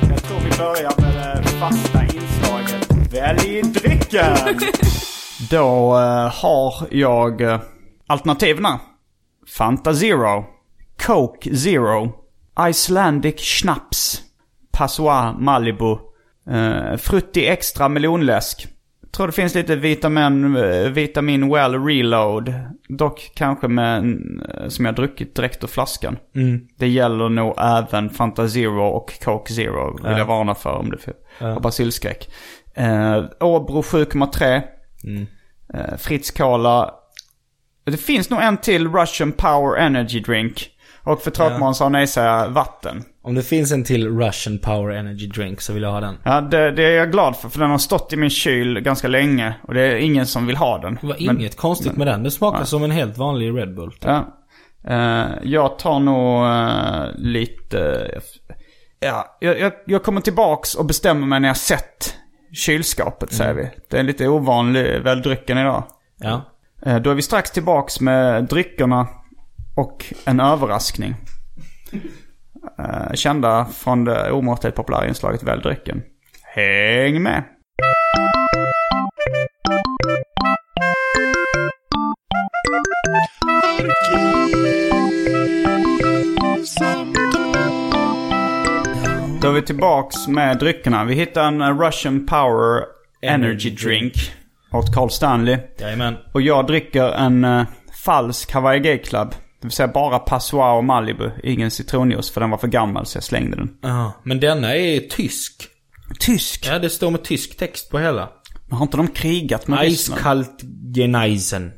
[0.09, 1.90] Jag tror vi börjar med det fasta
[3.73, 4.35] drycken!
[5.49, 7.59] Då eh, har jag uh,
[8.07, 8.65] alternativen.
[9.57, 10.45] Fanta Zero,
[11.05, 12.11] Coke Zero,
[12.69, 14.21] Icelandic Schnaps,
[14.71, 15.97] Passoir Malibu,
[16.51, 18.67] uh, Frutti Extra melonläsk.
[19.11, 22.53] Tror det finns lite vitamin, eh, vitamin well reload.
[22.89, 26.17] Dock kanske med, en, eh, som jag druckit direkt ur flaskan.
[26.77, 30.07] Det gäller nog även Fanta Zero och Coke Zero.
[30.07, 32.29] Vill jag varna för om du får basilskräck.
[32.79, 34.61] Uh, Åbro 7,3.
[35.73, 36.91] Uh, Fritz Cola.
[37.85, 40.67] Det finns nog en till Russian Power Energy Drink.
[41.03, 43.03] Och för tråkmån sa nej säga vatten.
[43.23, 46.17] Om det finns en till Russian Power Energy Drink så vill jag ha den.
[46.23, 47.49] Ja, det, det är jag glad för.
[47.49, 49.53] För den har stått i min kyl ganska länge.
[49.67, 50.97] Och det är ingen som vill ha den.
[51.01, 52.23] Det var Men- inget konstigt med den.
[52.23, 53.91] Det smakar som en helt vanlig Red Bull.
[53.91, 54.03] typ.
[54.03, 54.37] Ja.
[54.87, 58.09] Eh, jag tar nog eh, lite...
[58.99, 62.15] Ja, jag, jag, jag kommer tillbaks och bestämmer mig när jag sett
[62.53, 63.69] kylskapet säger vi.
[63.89, 65.83] Det är en lite ovanlig väldrycken idag.
[66.17, 66.41] Ja.
[66.85, 69.07] Eh, då är vi strax tillbaks med dryckerna
[69.75, 71.15] och en överraskning.
[72.79, 76.03] Eh, kända från det omåttligt populära inslaget Väldrycken.
[76.43, 77.43] Häng med!
[83.79, 84.90] Då
[89.51, 91.05] är vi tillbaks med dryckerna.
[91.05, 92.83] Vi hittar en Russian Power
[93.21, 94.13] Energy Drink
[94.71, 95.57] åt Carl Stanley.
[95.79, 96.17] Jajamän.
[96.33, 97.65] Och jag dricker en uh,
[98.05, 99.29] falsk Hawaii Gay Club.
[99.29, 101.29] Det vill säga bara Passoir och Malibu.
[101.43, 103.69] Ingen citronjuice för den var för gammal så jag slängde den.
[103.81, 105.67] Ja, men denna är tysk.
[106.19, 106.67] Tysk?
[106.67, 108.29] Ja, det står med tysk text på hela.
[108.67, 110.17] Men har inte de krigat med Ryssland?
[110.17, 110.61] Eiskallt
[110.95, 111.71] Geneisen.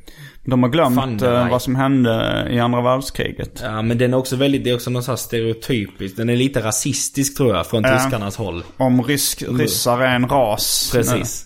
[0.46, 3.60] De har glömt Fan, eh, vad som hände i andra världskriget.
[3.64, 6.18] Ja, men den är också väldigt, det är också någon sån stereotypisk.
[6.18, 7.98] Den är lite rasistisk tror jag, från Ja.
[7.98, 8.64] tyskarnas håll.
[8.78, 10.90] Om rysk, ryssar är en ras.
[10.94, 11.46] Precis.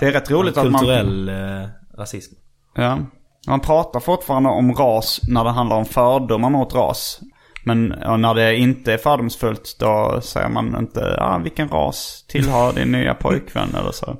[0.00, 0.80] Det är rätt roligt att man...
[0.80, 2.34] Kulturell eh, rasism.
[2.76, 2.98] Ja.
[3.46, 7.20] Man pratar fortfarande om ras när det handlar om fördomar mot ras.
[7.64, 12.72] Men ja, när det inte är fördomsfullt då säger man inte ah, vilken ras tillhör
[12.72, 14.16] din nya pojkvän eller så.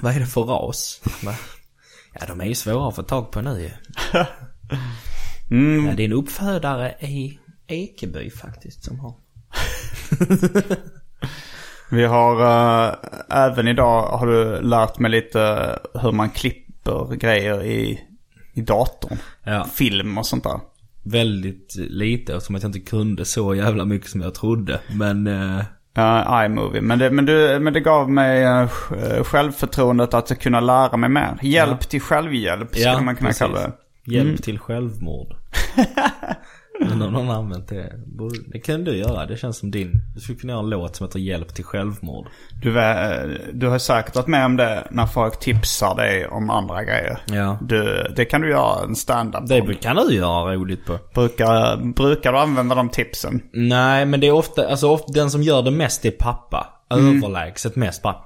[0.00, 1.00] Vad är det för ras?
[2.20, 3.70] Ja, de är ju svåra att få tag på nu ju.
[5.50, 5.86] Mm.
[5.86, 9.14] Ja, det är en uppfödare i Ekeby faktiskt som har.
[11.90, 12.94] Vi har eh,
[13.30, 18.00] även idag har du lärt mig lite hur man klipper grejer i,
[18.54, 19.18] i datorn.
[19.44, 19.64] Ja.
[19.64, 20.60] Film och sånt där.
[21.02, 24.80] Väldigt lite eftersom att jag inte kunde så jävla mycket som jag trodde.
[24.88, 25.26] Men...
[25.26, 25.64] Eh,
[25.96, 26.80] Ja, iMovie.
[26.80, 28.66] Men det, men, du, men det gav mig eh,
[29.24, 31.38] självförtroendet att kunna lära mig mer.
[31.42, 33.38] Hjälp till självhjälp skulle Ja, man kunna precis.
[33.38, 33.72] kalla det.
[34.04, 35.34] hjälp till självmord.
[36.80, 37.92] Men om någon har använt det.
[38.52, 39.26] Det kan du göra.
[39.26, 39.92] Det känns som din.
[40.14, 42.26] Du skulle kunna göra en låt som heter Hjälp till självmord.
[42.62, 46.84] Du, vä- du har säkert varit med om det när folk tipsar dig om andra
[46.84, 47.18] grejer.
[47.26, 47.58] Ja.
[47.62, 50.98] Du, det kan du göra en stand-up Det kan du göra roligt på.
[51.14, 53.42] Brukar, brukar du använda de tipsen?
[53.52, 56.66] Nej, men det är ofta, alltså ofta, den som gör det mest är pappa.
[56.90, 58.16] Överlägset mest bara.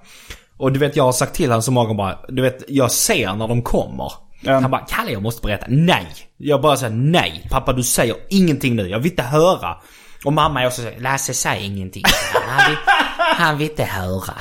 [0.57, 2.91] Och du vet, jag har sagt till honom så många gånger bara, du vet, jag
[2.91, 4.13] ser när de kommer.
[4.41, 4.61] Ja.
[4.61, 5.67] Han bara, Kalle jag måste berätta.
[5.69, 6.07] Nej!
[6.37, 7.47] Jag bara säger nej.
[7.51, 9.77] Pappa du säger ingenting nu, jag vill inte höra.
[10.25, 12.03] Och mamma också så Lasse säg ingenting.
[12.35, 12.79] Han vill,
[13.19, 14.35] han vill inte höra.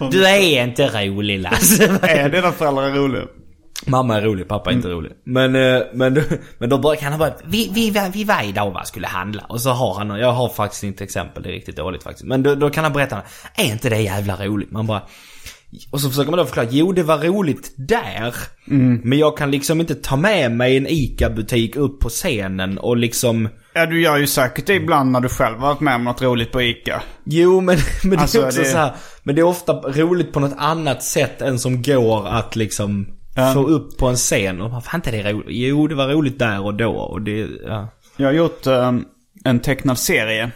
[0.10, 1.84] du är inte rolig Lasse.
[2.02, 3.22] Är dina föräldrar roliga?
[3.86, 5.12] Mamma är rolig, pappa är inte rolig.
[5.24, 6.22] Men, eh, men,
[6.58, 9.44] men då börjar han bara, vi, vi, vi var idag va, skulle handla.
[9.48, 12.24] Och så har han, jag har faktiskt inte exempel, det är riktigt dåligt faktiskt.
[12.24, 13.22] Men då, då kan han berätta,
[13.54, 14.70] är inte det jävla roligt?
[14.70, 15.02] Man bara,
[15.90, 18.34] och så försöker man då förklara, jo det var roligt där.
[19.04, 23.48] Men jag kan liksom inte ta med mig en ICA-butik upp på scenen och liksom
[23.76, 26.22] Ja, du gör ju säkert det ibland när du själv har varit med om något
[26.22, 27.02] roligt på ICA.
[27.24, 30.32] Jo men, men det Alltså, är också det- så här, Men det är ofta roligt
[30.32, 33.06] på något annat sätt än som går att liksom
[33.36, 33.52] Ja.
[33.54, 34.60] få upp på en scen.
[34.60, 35.46] Och man fan inte det är roligt.
[35.50, 37.88] Jo det var roligt där och då och det, ja.
[38.16, 38.92] Jag har gjort eh,
[39.44, 40.50] en tecknad serie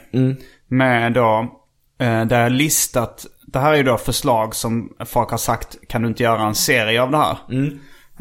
[0.68, 1.58] med då,
[2.00, 6.02] eh, där jag listat, det här är ju då förslag som folk har sagt, kan
[6.02, 7.38] du inte göra en serie av det här?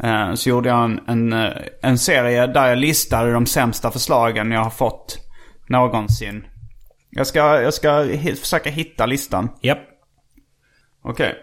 [0.02, 4.52] Eh, så gjorde jag en, en, eh, en serie där jag listade de sämsta förslagen
[4.52, 5.18] jag har fått
[5.68, 6.44] någonsin.
[7.10, 8.06] Jag ska, jag ska
[8.40, 9.48] försöka hitta listan.
[9.62, 9.78] Japp.
[11.04, 11.34] Okej.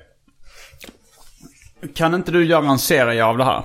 [1.95, 3.63] Kan inte du göra en serie av det här?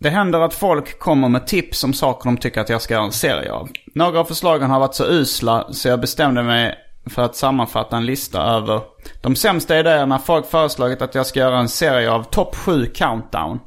[0.00, 3.04] Det händer att folk kommer med tips om saker de tycker att jag ska göra
[3.04, 3.68] en serie av.
[3.94, 8.06] Några av förslagen har varit så usla så jag bestämde mig för att sammanfatta en
[8.06, 8.80] lista över
[9.22, 13.60] de sämsta idéerna folk föreslagit att jag ska göra en serie av topp 7 countdown.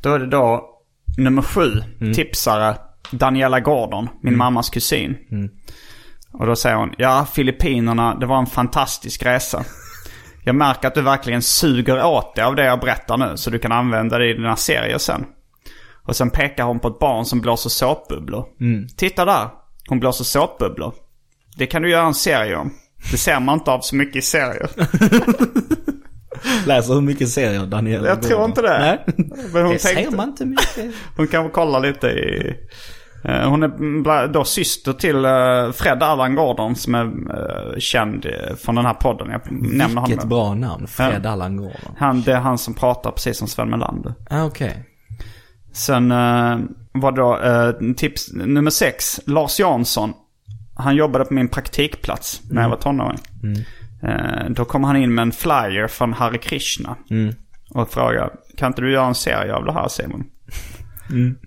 [0.00, 0.70] Då är det då
[1.18, 1.70] nummer 7,
[2.14, 2.76] tipsare,
[3.10, 5.16] Daniela Gordon, min mammas kusin.
[6.32, 9.64] Och då säger hon, ja Filippinerna, det var en fantastisk resa.
[10.44, 13.58] Jag märker att du verkligen suger åt dig av det jag berättar nu så du
[13.58, 15.24] kan använda det i dina serier sen.
[16.06, 18.46] Och sen pekar hon på ett barn som blåser såpbubblor.
[18.96, 19.48] Titta där,
[19.88, 20.94] hon blåser såpbubblor.
[21.56, 22.70] Det kan du göra en serie om.
[23.10, 24.70] Det ser man inte av så mycket i serier.
[26.66, 28.78] Läser hur mycket serier Daniel Jag tror inte det.
[28.78, 29.04] Nej.
[29.52, 30.94] Men hon det ser tänkte- man inte mycket.
[31.16, 32.54] Hon kan väl kolla lite i...
[33.24, 38.26] Eh, Hon är då syster till eh, Fred Allan Gordon som är eh, känd
[38.58, 39.30] från den här podden.
[39.30, 40.28] Jag nämner Vilket honom.
[40.28, 40.86] bra namn.
[40.86, 41.94] Fred Allan Gordon.
[41.96, 44.14] Han, det är han som pratar precis som Sven Melander.
[44.30, 44.84] Ah, Okej.
[45.72, 46.58] Sen eh,
[46.92, 49.20] var då eh, tips nummer sex.
[49.26, 50.12] Lars Jansson.
[50.76, 53.18] Han jobbade på min praktikplats när jag var tonåring.
[54.02, 56.96] Eh, då kom han in med en flyer från Hare Krishna.
[57.70, 60.24] Och frågade, kan inte du göra en serie av det här Simon?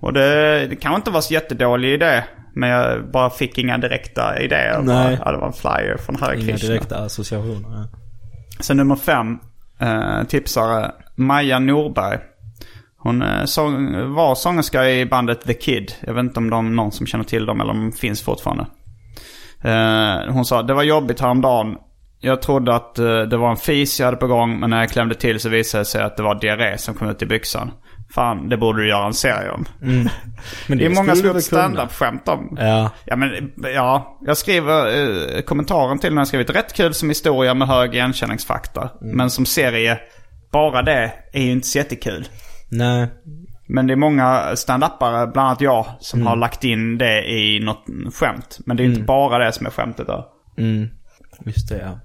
[0.01, 2.23] Och det, det kanske inte var så jättedålig idé.
[2.55, 4.81] Men jag bara fick inga direkta idéer.
[4.83, 5.17] Nej.
[5.17, 6.69] Bara, det var en flyer från Hare Inga Krishna.
[6.69, 7.69] direkta associationer.
[7.69, 7.87] Ja.
[8.59, 9.39] Sen nummer fem,
[9.79, 12.19] eh, tipsare Maja Norberg.
[12.97, 15.93] Hon eh, sång, var sångerska i bandet The Kid.
[16.01, 18.65] Jag vet inte om de någon som känner till dem eller om de finns fortfarande.
[19.63, 21.75] Eh, hon sa, det var jobbigt häromdagen.
[22.19, 24.89] Jag trodde att eh, det var en fis jag hade på gång, men när jag
[24.89, 27.71] klämde till så visade det sig att det var diarré som kom ut i byxan.
[28.09, 29.65] Fan, det borde du göra en serie om.
[30.67, 32.57] Men Det är många som gjort stand-up-skämt om.
[32.59, 32.89] Ja.
[33.05, 34.87] Ja men ja, jag skriver
[35.35, 38.89] eh, kommentaren till har jag skrivit rätt kul som historia med hög igenkänningsfaktor.
[39.01, 39.99] Men som serie,
[40.51, 42.27] bara det är ju inte så jättekul.
[42.69, 43.07] Nej.
[43.67, 47.85] Men det är många stand-upare, bland annat jag, som har lagt in det i något
[48.13, 48.59] skämt.
[48.65, 50.23] Men det är inte bara det som är skämtet där.
[50.57, 50.89] Mm.
[51.45, 51.99] Just det ja.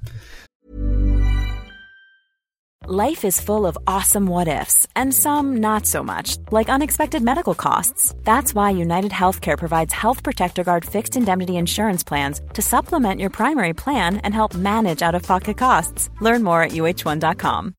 [2.84, 7.54] Life is full of awesome what ifs, and some not so much, like unexpected medical
[7.54, 8.12] costs.
[8.24, 13.30] That's why United Healthcare provides Health Protector Guard fixed indemnity insurance plans to supplement your
[13.30, 16.10] primary plan and help manage out of pocket costs.
[16.20, 17.74] Learn more at uh1.com.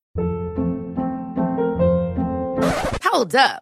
[3.03, 3.61] Hold up.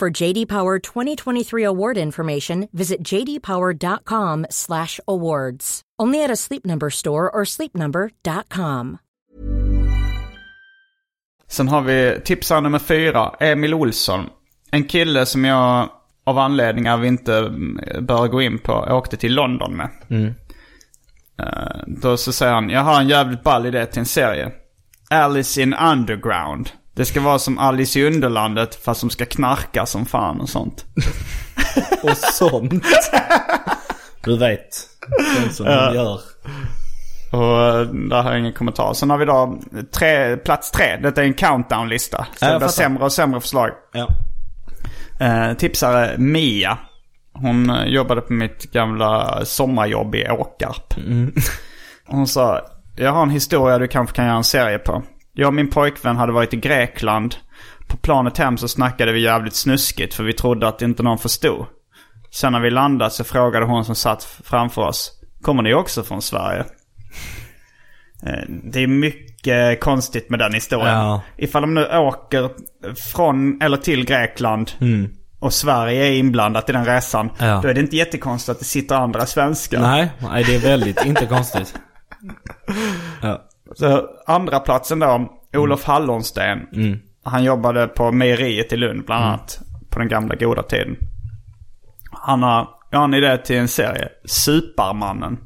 [0.00, 5.80] For JD Power 2023 award information, visit jdpower.com/awards.
[6.02, 8.98] Only at a Sleep Number store or sleepnumber.com.
[11.48, 14.26] Sen har vi tipsare nummer fyra, Emil Olsson.
[14.70, 15.88] En kille som jag
[16.24, 19.90] av anledningar vi inte mm, bör gå in på åkte till London med.
[21.38, 24.52] Eh, Då så säger han, jag har en jävligt ball idé till en serie.
[25.10, 26.70] Alice in Underground.
[26.94, 30.84] Det ska vara som Alice i Underlandet fast som ska knarka som fan och sånt.
[32.02, 32.84] Och sånt.
[34.24, 34.74] Du vet.
[35.36, 36.20] Sånt som man gör.
[37.32, 38.94] Och eh, där har jag ingen kommentar.
[38.94, 39.58] Sen har vi då
[39.92, 40.96] tre, plats tre.
[41.02, 42.26] Detta är en countdown-lista.
[42.36, 43.70] Så Ja, det blir sämre och sämre förslag.
[43.92, 44.08] Ja.
[45.20, 46.78] Eh, tipsare Mia.
[47.32, 50.94] Hon eh, jobbade på mitt gamla sommarjobb i Åkarp.
[52.06, 52.60] Hon sa,
[52.96, 55.02] jag har en historia du kanske kan göra en serie på.
[55.36, 57.34] Jag och min pojkvän hade varit i Grekland.
[57.88, 61.66] På planet hem så snackade vi jävligt snuskigt för vi trodde att inte någon förstod.
[62.30, 65.20] Sen när vi landat så frågade hon som satt framför oss.
[65.42, 66.64] Kommer ni också från Sverige?
[68.26, 70.94] Eh, Det är mycket konstigt med den historien.
[70.98, 71.20] Ja.
[71.36, 72.50] Ifall de nu åker
[73.12, 74.72] från eller till Grekland
[75.40, 77.30] och Sverige är inblandat i den resan.
[77.38, 77.60] Ja.
[77.62, 79.80] Då är det inte jättekonstigt att det sitter andra svenskar.
[79.80, 81.74] Nej, nej det är väldigt inte konstigt.
[83.74, 86.58] Så andra platsen då, Olof Hallonsten.
[87.24, 89.60] Han jobbade på mejeriet i Lund bland annat.
[89.90, 90.96] På den gamla goda tiden.
[92.12, 94.08] Han har, jag har en idé till en serie.
[94.24, 95.38] Supermannen.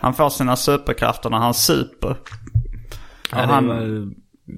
[0.00, 2.16] Han får sina superkrafter när han super.
[3.32, 4.08] Ja, det han- var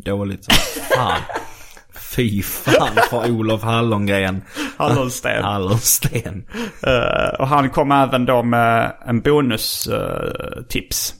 [0.04, 0.54] dåligt som
[0.96, 1.20] fan.
[2.16, 4.42] Fy fan för Olof Hallongren.
[4.76, 5.44] Hallonsten.
[5.44, 6.46] Hallonsten.
[6.86, 11.14] Eh, och han kom även då med en bonustips.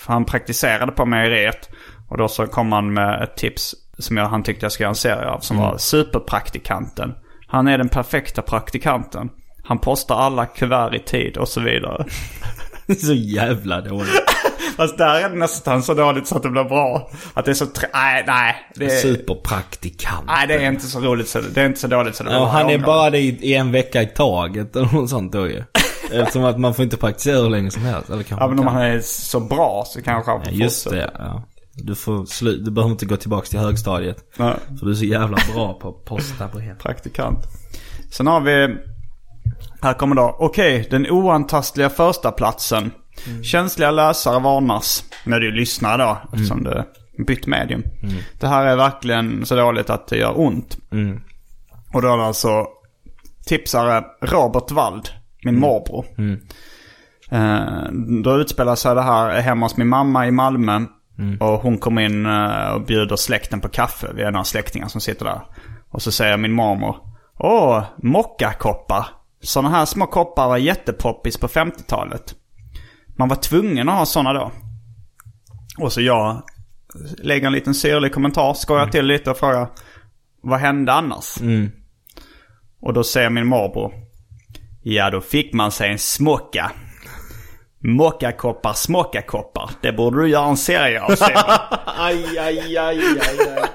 [0.00, 1.68] För han praktiserade på mejeriet.
[2.08, 4.90] Och då så kom han med ett tips som jag, han tyckte jag skulle göra
[4.90, 5.40] en serie av.
[5.40, 7.14] Som var superpraktikanten.
[7.46, 9.28] Han är den perfekta praktikanten.
[9.64, 12.04] Han postar alla kuvert i tid och så vidare.
[12.98, 14.22] Så jävla dåligt.
[14.76, 17.10] Fast där är det nästan så dåligt så att det blir bra.
[17.34, 17.66] Att det är så...
[17.94, 18.56] Nej, nej.
[18.74, 20.24] Det är, Superpraktikant.
[20.26, 22.38] nej, det är inte så roligt så det är inte så dåligt så det blir
[22.38, 22.50] Ja, bra.
[22.52, 25.62] han är bara det i, i en vecka i taget eller något sånt då ju.
[26.12, 28.10] Eftersom att man får inte praktisera hur länge som helst.
[28.10, 28.74] Eller kanske Ja, men om kan.
[28.74, 31.06] han är så bra så kanske han Ja, får just fortsätta.
[31.06, 31.42] det, ja.
[31.74, 34.16] Du får slu- du behöver inte gå tillbaka till högstadiet.
[34.36, 34.54] Nej.
[34.78, 36.78] För du är så jävla bra på att posta brev.
[36.78, 37.38] praktikant.
[38.10, 38.76] Sen har vi,
[39.82, 42.90] här kommer då, okej, den oantastliga första platsen.
[43.42, 45.04] Känsliga läsare varnas.
[45.24, 46.84] När du lyssnar då, eftersom du
[47.26, 47.82] bytt medium.
[48.40, 50.76] Det här är verkligen så dåligt att det gör ont.
[51.94, 52.66] Och då är det alltså
[53.46, 55.08] tipsare Robert Wald,
[55.44, 56.04] min morbror.
[57.30, 60.80] Eh, då utspelar sig det här hemma hos min mamma i Malmö.
[61.40, 64.06] Och hon kommer in eh, och bjuder släkten på kaffe.
[64.14, 65.40] Vi är några släktingar som sitter där.
[65.90, 66.96] Och så säger min mormor.
[67.38, 69.06] Åh, mockakoppar.
[69.42, 72.34] Sådana här små koppar var jättepoppis på 50-talet.
[73.18, 74.52] Man var tvungen att ha sådana då.
[75.78, 76.42] Och så jag
[77.18, 79.68] lägger en liten syrlig kommentar, skojar till lite och frågar.
[80.42, 81.36] Vad hände annars?
[82.80, 83.92] Och då säger min morbror.
[84.82, 86.70] Ja, då fick man sig en smocka.
[87.84, 89.70] Mockakoppar, smockakoppar.
[89.82, 91.10] Det borde du göra en serie av.
[91.98, 93.68] Aj, aj, aj, aj, aj.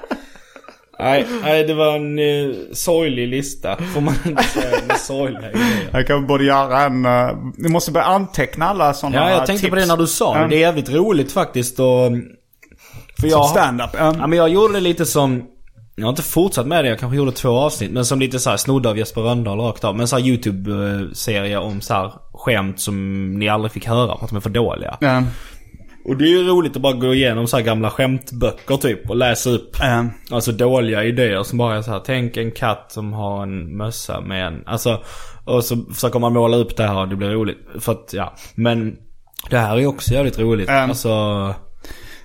[0.98, 3.76] Nej, nej, det var en uh, sorglig lista.
[3.76, 4.76] Får man inte säga.
[4.88, 5.88] Med sorgliga idéer.
[5.92, 7.06] Jag kan borde göra en...
[7.06, 9.70] Uh, vi måste börja anteckna alla sådana Ja, jag tänkte tips.
[9.70, 10.48] på det när du sa det.
[10.48, 12.10] Det är jävligt roligt faktiskt och...
[13.20, 13.90] För Som jag, stand-up.
[13.98, 14.14] Ja.
[14.18, 15.44] Ja men jag gjorde det lite som...
[15.98, 17.90] Jag har inte fortsatt med det, jag kanske gjorde två avsnitt.
[17.90, 19.96] Men som lite så här snodde av Jesper Rönndahl rakt av.
[19.96, 24.30] Men så här YouTube-serie om så här skämt som ni aldrig fick höra för att
[24.30, 24.96] de är för dåliga.
[25.00, 25.22] Ja.
[26.04, 29.16] Och det är ju roligt att bara gå igenom så här gamla skämtböcker typ och
[29.16, 29.76] läsa upp.
[29.80, 30.04] Ja.
[30.30, 32.02] Alltså dåliga idéer som bara är så här.
[32.06, 34.62] Tänk en katt som har en mössa med en...
[34.66, 35.02] Alltså...
[35.44, 37.58] Och så försöker man måla upp det här och det blir roligt.
[37.78, 38.34] För att, ja.
[38.54, 38.96] Men...
[39.50, 40.68] Det här är ju också jävligt roligt.
[40.68, 40.90] Mm.
[40.90, 41.10] Alltså...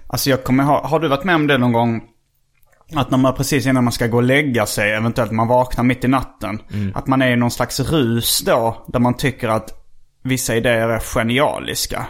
[0.07, 2.01] Alltså jag kommer ha, har du varit med om det någon gång?
[2.95, 6.03] Att när man precis innan man ska gå och lägga sig, eventuellt man vaknar mitt
[6.03, 6.61] i natten.
[6.95, 9.77] Att man är i någon slags rus då, där man tycker att
[10.23, 12.05] vissa idéer är genialiska.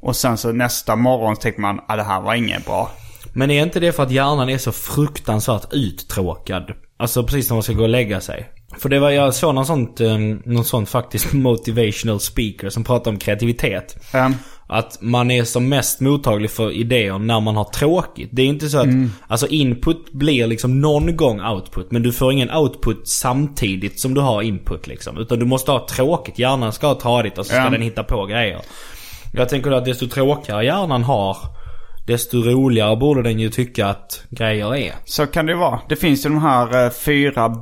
[0.00, 2.90] Och sen så nästa morgon tänker man, att det här var inget bra.
[3.32, 6.72] Men är inte det för att hjärnan är så fruktansvärt uttråkad?
[6.96, 8.48] Alltså precis när man ska gå och lägga sig.
[8.78, 13.10] För det var, jag såg någon sånt, eh, någon sånt faktiskt motivational speaker som pratade
[13.10, 13.96] om kreativitet.
[14.14, 14.34] Um,
[14.66, 18.28] Att man är som mest mottaglig för idéer när man har tråkigt.
[18.32, 18.86] Det är inte så att,
[19.28, 21.90] alltså input blir liksom någon gång output.
[21.90, 25.18] Men du får ingen output samtidigt som du har input liksom.
[25.18, 26.38] Utan du måste ha tråkigt.
[26.38, 27.70] Hjärnan ska ha tradigt och så ska Ja.
[27.70, 28.60] den hitta på grejer.
[29.32, 31.36] Jag tänker då att desto tråkigare hjärnan har,
[32.06, 34.92] desto roligare borde den ju tycka att grejer är.
[35.04, 35.80] så kan det ju vara.
[35.88, 37.54] Det finns ju de här eh, fyra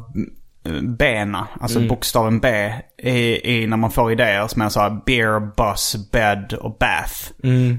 [0.83, 5.41] bena, alltså bokstaven B, i, i när man får idéer som är så här beer,
[5.57, 7.31] bus, bed och bath.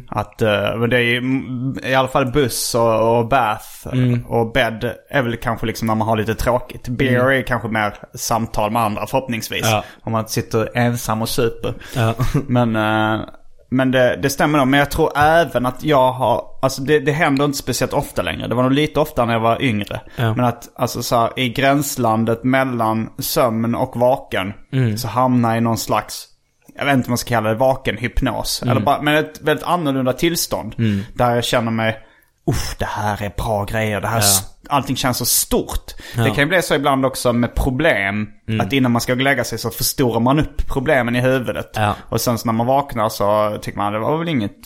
[0.08, 3.88] Att, eh, men det är mm, i alla fall buss och, och bath
[4.28, 6.88] och bed är väl kanske liksom när man har lite tråkigt.
[6.88, 9.66] Beer är kanske mer samtal med andra förhoppningsvis.
[9.72, 9.84] Ja.
[10.02, 11.74] Om man sitter ensam och super.
[11.96, 12.14] Ja.
[12.48, 13.22] Men, eh,
[13.74, 14.68] men det, det stämmer nog.
[14.68, 18.48] Men jag tror även att jag har, alltså det, det händer inte speciellt ofta längre.
[18.48, 20.02] Det var nog lite ofta när jag var yngre.
[20.16, 20.36] Ja.
[20.36, 24.54] Men att alltså så här, i gränslandet mellan sömn och vaken
[24.98, 26.28] så hamnar jag i någon slags,
[26.78, 28.64] jag vet inte vad man ska kalla det, vakenhypnos.
[28.64, 30.76] Eller bara, men ett väldigt annorlunda tillstånd.
[31.14, 32.00] Där jag känner mig,
[32.48, 34.02] uff det här är bra grejer.
[34.02, 34.76] Det här, Ja.
[34.76, 35.92] Allting känns så stort.
[36.16, 38.28] Det kan ju bli så ibland också med problem.
[38.62, 41.70] Att innan man ska gå och lägga sig så förstorar man upp problemen i huvudet.
[41.76, 41.96] Ja.
[42.10, 44.58] Och sen så när man vaknar så tycker man det var väl inget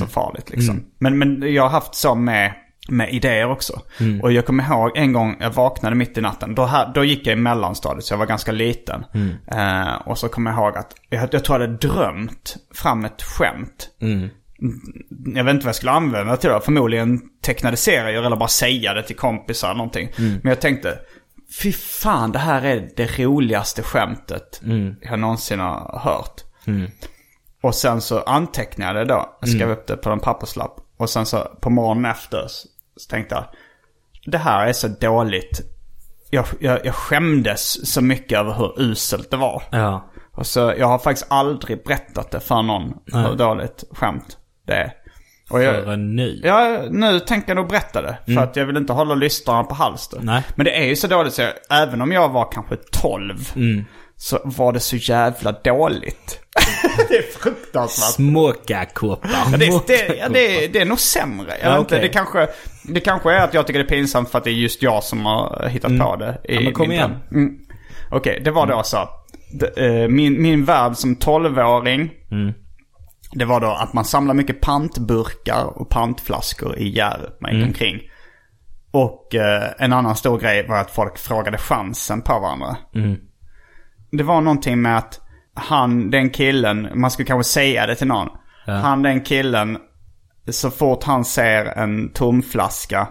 [0.00, 0.84] så farligt liksom.
[0.98, 2.52] Men, men jag har haft så med,
[2.88, 3.80] med idéer också.
[4.22, 6.54] Och jag kommer ihåg en gång jag vaknade mitt i natten.
[6.54, 9.04] Då, här, då gick jag i mellanstadiet så jag var ganska liten.
[9.52, 13.22] Eh, och så kommer jag ihåg att jag, jag tror jag hade drömt fram ett
[13.22, 13.88] skämt.
[15.34, 16.60] Jag vet inte vad jag skulle använda det till då.
[16.60, 20.08] Förmodligen tecknade serier eller bara säga det till kompisar någonting.
[20.16, 20.98] Men jag tänkte,
[21.62, 24.60] fy fan det här är det roligaste skämtet
[25.02, 26.40] jag någonsin har hört.
[27.62, 29.38] Och sen så antecknade jag det då.
[29.40, 30.76] Jag skrev upp det på en papperslapp.
[30.96, 32.68] Och sen så på morgonen efter så,
[33.10, 33.44] tänkte jag,
[34.26, 35.60] det här är så dåligt.
[36.30, 39.62] Jag, jag, jag skämdes så mycket över hur uselt det var.
[39.70, 40.10] Ja.
[40.32, 44.92] Och så jag har faktiskt aldrig berättat det för någon hur dåligt skämt det.
[45.50, 46.40] Och jag, Förrän nu.
[46.44, 48.18] Ja, nu tänker jag nog berätta det.
[48.34, 50.20] För att jag vill inte hålla lyssnarna på halster.
[50.22, 50.42] Nej.
[50.54, 51.52] Men det är ju så dåligt så jag,
[51.82, 53.34] även om jag var kanske 12.
[54.16, 56.40] Så var det så jävla dåligt.
[57.08, 58.14] det är fruktansvärt.
[58.14, 59.30] Småkakoppar.
[59.52, 61.54] Ja, det, det, ja, det, det är nog sämre.
[61.62, 62.08] Jag Ja, inte, okej.
[62.08, 62.48] det, kanske,
[62.84, 65.04] det kanske är att jag tycker det är pinsamt för att det är just jag
[65.04, 66.38] som har hittat på det.
[66.44, 67.16] I Ja, men kom igen.
[67.30, 67.58] Mm.
[68.10, 69.08] Okej, det var då så.
[69.52, 72.10] Det, eh, Min, min värld som 12-åring.
[73.32, 78.00] Det var då att man samlar mycket pantburkar och pantflaskor i Hjärup man gick omkring.
[78.90, 82.76] Och eh, en annan stor grej var att folk frågade chansen på varandra.
[84.10, 85.20] Det var någonting med att
[85.54, 88.28] han, den killen, man skulle kanske säga det till någon.
[88.82, 89.78] Han, den killen,
[90.48, 93.08] så fort han ser en tom flaska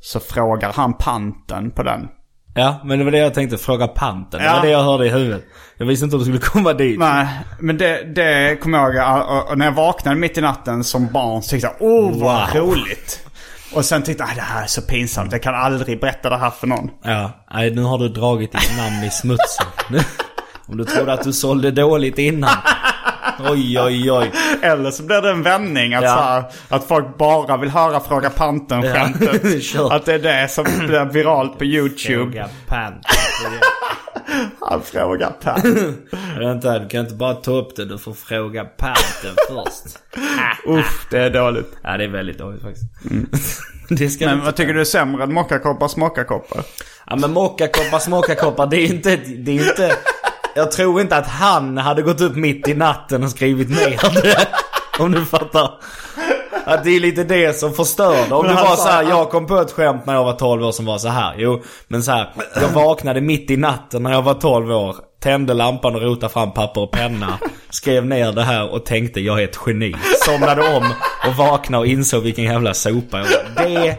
[0.00, 2.08] så frågar han panten på den.
[2.54, 3.58] Ja, men det var det jag tänkte.
[3.58, 4.40] Fråga panten.
[4.40, 4.54] Det Ja.
[4.54, 5.44] var det jag hörde i huvudet.
[5.76, 6.98] Jag visste inte om du skulle komma dit.
[6.98, 7.26] Nej,
[7.60, 9.28] men det, det kommer jag ihåg.
[9.30, 12.54] Och, och när jag vaknade mitt i natten som barn så tyckte jag, åh vad
[12.54, 12.62] Wow.
[12.62, 13.26] roligt.
[13.74, 15.32] Och sen tyckte jag, "Nej, det här är så pinsamt.
[15.32, 16.90] Jag kan aldrig berätta det här för någon.
[17.04, 19.66] Ja, nej nu har du dragit ditt namn i smutsen.
[20.66, 22.56] Om du trodde att du sålde dåligt innan.
[23.50, 24.32] Oj, oj, oj.
[24.62, 25.94] Eller så blir det en vändning.
[25.94, 26.10] Att, Ja.
[26.10, 26.44] här,
[26.76, 29.62] att folk bara vill höra Fråga Panten-skämtet.
[29.62, 29.92] Kör.
[29.92, 32.22] att det är det som blir viralt på YouTube.
[32.32, 33.02] Fråga panten.
[34.60, 35.96] Han frågar Panten.
[36.38, 37.84] Vänta, du kan inte bara ta upp det.
[37.84, 39.98] Du får fråga panten först.
[40.66, 41.76] Uff, det är dåligt.
[41.82, 42.84] Ja, det är väldigt dåligt faktiskt.
[43.88, 46.62] Det ska Men vad tycker du är sämre än mockakoppar, smockakoppar?
[47.06, 49.92] Ja men mockakoppar, småkakoppar, det är inte, det är inte...
[50.54, 54.48] Jag tror inte att han hade gått upp mitt i natten och skrivit ner det.
[54.98, 55.70] Om du fattar.
[56.64, 58.34] Att det är lite det som förstör det.
[58.34, 60.32] Om Men du var sa- så här, jag kom på ett skämt när jag var
[60.32, 61.34] 12 år som var så här.
[61.38, 62.30] Jo, men så här,
[62.60, 64.96] jag vaknade mitt i natten när jag var 12 år.
[65.22, 67.38] Tände lampan och rotade fram papper och penna.
[67.70, 69.94] Skrev ner det här och tänkte jag är ett geni.
[70.26, 70.84] Somnade om
[71.28, 73.64] och vaknade och insåg vilken jävla sopa jag var.
[73.64, 73.96] Det,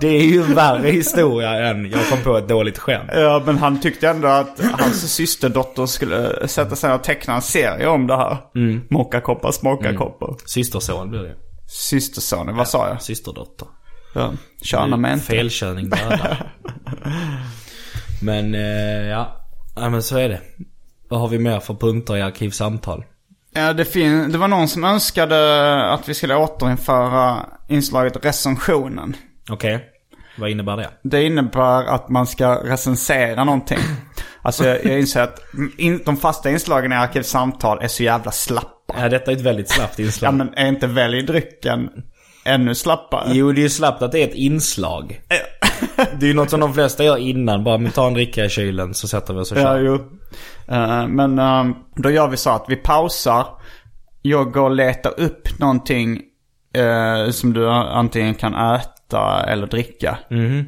[0.00, 3.10] det är ju en värre historia än jag kom på ett dåligt skämt.
[3.14, 7.86] Ja, men han tyckte ändå att hans systerdotter skulle sätta sig och teckna en serie
[7.86, 8.38] om det här.
[8.56, 8.80] Mm.
[8.90, 10.36] Mockakoppar, smockakoppar.
[10.46, 11.34] Systerson blir det.
[11.68, 13.02] Systersonen, vad sa jag?
[13.02, 13.68] Systerdotter.
[14.14, 14.32] Ja.
[14.62, 15.26] Köna med inte.
[15.26, 16.52] Felkörning dödar.
[18.22, 19.36] men eh, ja.
[19.76, 20.40] ja, men så är det.
[21.10, 23.04] Vad har vi mer för punkter i arkivsamtal?
[23.52, 29.16] Ja, det, fin- det var någon som önskade att vi skulle återinföra inslaget recensionen.
[29.50, 29.84] Okej.
[30.38, 30.88] Vad innebär det?
[31.02, 33.78] Det innebär att man ska recensera någonting.
[34.42, 35.38] Alltså jag, jag inser att
[35.78, 38.94] in, de fasta inslagen i Arkivsamtal är så jävla slappa.
[38.98, 40.28] Ja, detta är ett väldigt slappt inslag.
[40.28, 41.88] Ja men är inte Välj drycken
[42.44, 43.30] ännu slappare?
[43.32, 45.20] Jo, det är ju slappt att det är ett inslag.
[45.96, 47.64] det är ju något som de flesta gör innan.
[47.64, 49.78] Bara, men ta en dricka i kylen så sätter vi oss och Ja, kör.
[49.80, 49.94] jo.
[50.74, 51.64] Eh, men eh,
[51.96, 53.46] då gör vi så att vi pausar.
[54.22, 56.20] Jag går och letar upp någonting
[56.74, 60.18] eh, som du antingen kan äta eller dricka.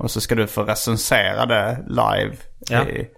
[0.01, 2.36] Och så ska du få recensera det live.
[2.70, 2.82] Ja.
[2.82, 3.09] I,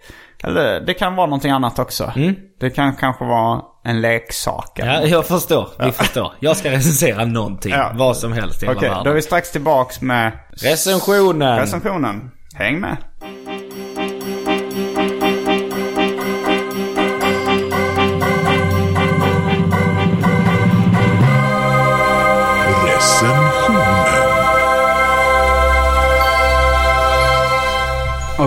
[0.45, 2.13] eller det kan vara någonting annat också.
[2.61, 4.71] Det kan kanske vara en leksak.
[4.75, 5.69] Ja, jag förstår.
[5.79, 6.33] Vi förstår.
[6.41, 7.73] Jag ska recensera någonting.
[7.73, 7.91] Ja.
[7.95, 9.15] Vad som helst i hela Okej, då är världen.
[9.15, 11.59] vi strax tillbaks med Recensionen.
[11.59, 12.31] recensionen.
[12.55, 12.97] Häng med.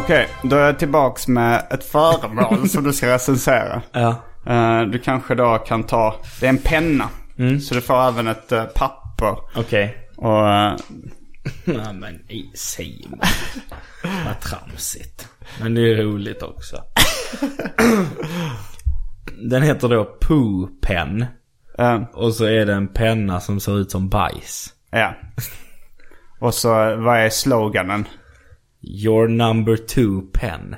[0.07, 3.81] Okej, då är jag tillbaks med ett föremål som du ska recensera.
[3.91, 4.15] Ja.
[4.45, 7.09] Eh, du kanske då kan ta, det är en penna.
[7.61, 9.35] Så du får även ett eh, papper.
[9.55, 9.97] Okej.
[10.17, 10.75] Och eh,
[11.65, 13.19] Ja, men i Simon.
[14.25, 15.27] Vad tramsigt.
[15.61, 16.83] Men det är roligt också.
[19.49, 21.25] Den heter då Poo Pen.
[21.79, 24.73] eh, Och så är det en penna som ser ut som bajs.
[24.91, 25.13] ja.
[26.39, 28.05] Och så, eh, vad är sloganen?
[28.81, 30.75] Your number two pen.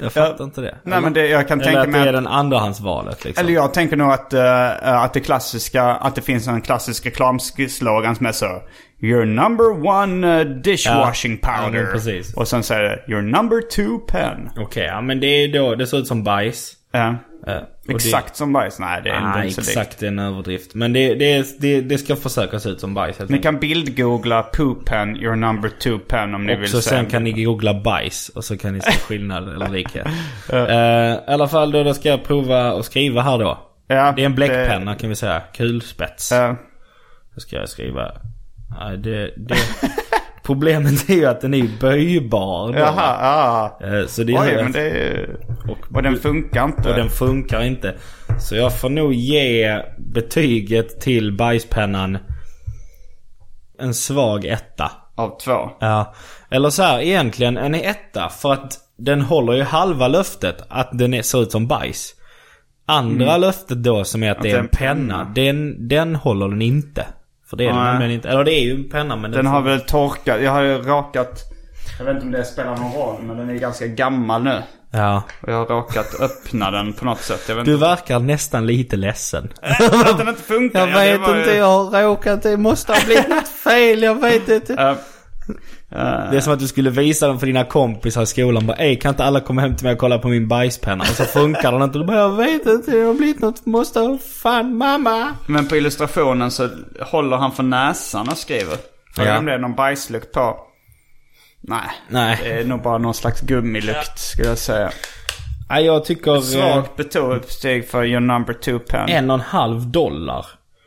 [0.00, 0.78] Jag fattar inte det.
[0.82, 3.44] Nej men det, jag kan Eller tänka att det är att, den andrahandsvalet liksom.
[3.44, 8.16] Eller jag tänker nog att, eh, att det klassiska, att det finns en klassisk reklamslogan
[8.16, 8.62] som är så
[9.00, 11.82] Your number one eh, dishwashing Ja, ja, powder.
[11.82, 12.34] men precis.
[12.34, 14.50] Och sen säger det Your number two pen.
[14.58, 16.72] Okej, ja men det är då, det ser ut som bajs.
[16.92, 17.08] Ja.
[17.46, 18.78] Eh, och Exakt som bajs?
[18.78, 20.74] Nej, det är Det, inte nej, så exakt det är en överdrift.
[20.74, 24.42] Men det, det, det, det ska försöka se ut som bajs helt Ni kan bildgoogla
[24.42, 26.88] poo pen, your number two pen om ni Och vill så se.
[26.90, 30.06] sen kan ni googla bajs och så kan ni se skillnad eller likhet.
[30.52, 33.58] Eh, I alla fall då, då ska jag prova att skriva här då.
[33.86, 35.42] Ja, Det är en bläckpenna kan vi säga.
[35.56, 36.32] Kulspets.
[36.32, 36.54] Eh,
[37.34, 38.12] Då ska jag skriva.
[38.80, 39.54] Nej, det, det...
[40.44, 42.78] Problemet är ju att den är böjbar då.
[42.78, 43.18] jaha,
[43.80, 43.86] ja.
[43.86, 45.36] Eh, Så det är Oj, men det är...
[45.94, 46.88] Och, den funkar inte.
[46.90, 47.94] Och den funkar inte.
[48.40, 52.18] Så jag får nog ge betyget till bajspennan
[53.78, 54.90] en svag etta.
[55.14, 55.70] Av två.
[55.80, 56.14] Ja.
[56.50, 58.28] Eller så här, egentligen en etta.
[58.28, 62.14] För att den håller ju halva löftet att den är, ser ut som bajs.
[62.86, 65.32] Andra löftet då som är att det är en penna.
[65.34, 67.06] Den, den håller den inte.
[67.50, 67.84] För det är Nej.
[67.84, 68.28] nämligen inte.
[68.28, 70.40] Eller det är ju en penna men Den har väl torkat.
[70.42, 71.42] Jag har ju rakat.
[71.98, 74.62] Jag vet inte om det spelar någon roll men den är ganska gammal nu.
[74.90, 75.22] Ja.
[75.42, 77.40] Och jag har råkat öppna den på något sätt.
[77.48, 77.86] Jag vet Du inte.
[77.86, 79.48] verkar nästan lite ledsen.
[79.62, 80.80] Att den inte funkar.
[80.80, 82.42] Jag Ja, det vet var ju- inte, jag har råkat.
[82.42, 84.02] Det måste ha blivit något fel.
[84.02, 84.96] Jag vet inte.
[86.30, 88.66] Det är som att du skulle visa dem för dina kompisar i skolan.
[88.66, 91.02] Bara, Ey, kan inte alla komma hem till mig och kolla på min bajspenna?
[91.04, 91.98] Och så funkar den inte.
[91.98, 93.66] Du bara, jag vet inte, det har blivit något.
[93.66, 95.28] Måste fan mamma.
[95.46, 96.68] men på illustrationen så
[97.00, 98.76] håller han för näsan och skriver.
[99.14, 99.38] Frågar Ja.
[99.38, 100.56] om det är någon bajslukt på.
[101.60, 101.80] Nej.
[102.08, 102.40] Nej.
[102.42, 104.90] Det är nog bara någon slags gummilukt skulle jag säga.
[105.70, 106.34] Nej, jag tycker...
[106.34, 109.08] eh, Svagt betyg för your number two pen.
[109.08, 110.46] En och en halv dollar.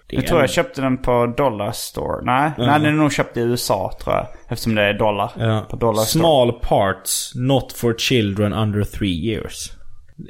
[0.10, 2.22] Jag tror jag köpte den på Dollar Store.
[2.24, 4.28] Nej, nej den är nog köpt i USA tror jag.
[4.50, 5.32] Eftersom det är dollar.
[5.40, 5.66] Ja.
[5.70, 6.22] På Dollar Store.
[6.22, 9.72] Small parts, not for children under three years.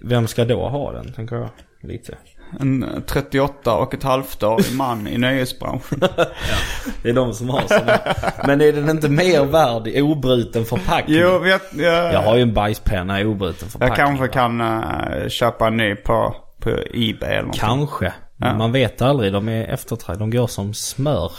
[0.04, 1.50] Vem ska då ha den, tänker jag.
[1.84, 2.18] Lite.
[2.60, 6.00] En eh, 38 och ett halvt år man i nöjesbranschen.
[7.04, 8.00] Det är de som har såna.
[8.48, 11.18] Men är den inte mer värd i obruten förpackning?
[11.20, 13.96] jo, vet, jag, Jag har ju en bajspenna i obruten jag förpackning.
[14.06, 14.28] kanske va?
[14.28, 17.60] kan eh, köpa en ny på, på Ebay eller något.
[17.60, 18.14] Kanske.
[18.38, 19.34] Men Man vet aldrig.
[19.34, 20.20] De är eftertraktade.
[20.20, 21.32] De går som smör.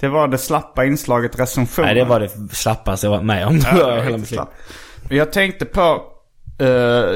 [0.00, 1.84] Det var det slappa inslaget recension.
[1.84, 3.58] Nej, det var det slappaste jag varit med om.
[3.78, 4.38] Ja, hela mitt.
[5.10, 6.02] Jag tänkte på...
[6.58, 6.66] eh,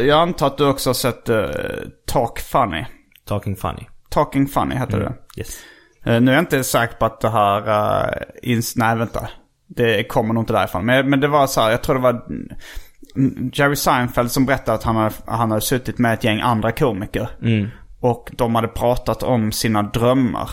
[0.06, 1.46] jag antar att du också har sett uh,
[2.06, 2.84] Talk Funny.
[3.26, 3.86] Talking funny.
[4.10, 5.12] Talking Funny heter Mm.
[5.34, 5.40] det.
[5.40, 5.58] Yes.
[6.04, 7.60] Eh, nu är jag inte säker på att det här...
[7.68, 8.12] Uh,
[8.42, 9.28] ins- nej, vänta.
[9.66, 10.86] Det kommer nog inte därifrån.
[10.86, 12.22] Men, men det var så här, jag tror det var
[13.16, 16.72] mm, Jerry Seinfeld som berättade att han hade, han hade suttit med ett gäng andra
[16.72, 17.28] komiker.
[18.00, 20.50] Och de hade pratat om sina drömmar.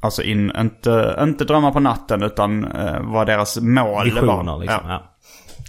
[0.00, 4.58] Alltså in, inte, inte drömmar på natten utan uh, vad deras mål Visioner var.
[4.58, 4.80] liksom.
[4.84, 4.92] Ja.
[4.92, 5.12] Ja.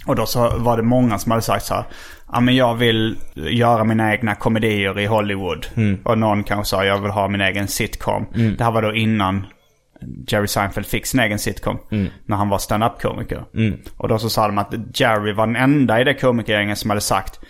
[0.06, 1.84] Och då så var det många som hade sagt så här.
[2.32, 5.66] Ja men jag vill göra mina egna komedier i Hollywood.
[6.04, 8.26] Och någon kanske sa jag vill ha min egen sitcom.
[8.58, 9.46] Det här var då innan
[10.28, 11.78] Jerry Seinfeld fick sin egen sitcom.
[12.26, 13.44] När han var stand-up-komiker.
[13.96, 17.00] Och då så sa de att Jerry var den enda i det komikergänget som hade
[17.00, 17.40] sagt.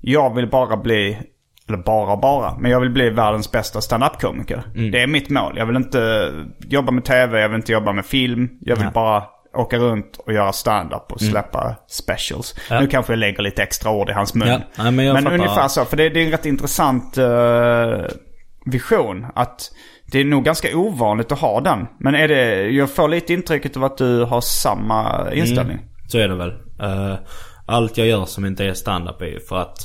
[0.00, 1.18] Jag vill bara bli,
[1.68, 4.62] eller bara bara, men jag vill bli världens bästa stand-up-komiker.
[4.92, 5.54] Det är mitt mål.
[5.56, 6.32] Jag vill inte
[6.68, 8.48] jobba med tv, jag vill inte jobba med film.
[8.60, 8.90] Jag vill Ja.
[8.94, 9.24] bara
[9.56, 12.54] åka runt och göra stand-up och släppa specials.
[12.70, 12.80] Ja.
[12.80, 14.48] Nu kanske jag lägger lite extra ord i hans mun.
[14.48, 15.34] Ja, nej, men fattar.
[15.34, 18.04] ungefär så, för det, det är en rätt intressant eh,
[18.66, 19.26] vision.
[19.34, 19.70] Att
[20.12, 21.86] det är nog ganska ovanligt att ha den.
[22.00, 25.78] Men är det, jag får lite intrycket av att du har samma inställning.
[26.08, 26.50] Så är det väl.
[26.80, 27.14] Eh,
[27.66, 29.76] allt jag gör som inte är stand-up är ju för att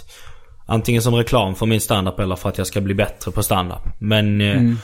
[0.69, 3.81] antingen som reklam för min stand-up eller för att jag ska bli bättre på stand-up.
[3.99, 4.77] Men, eh, men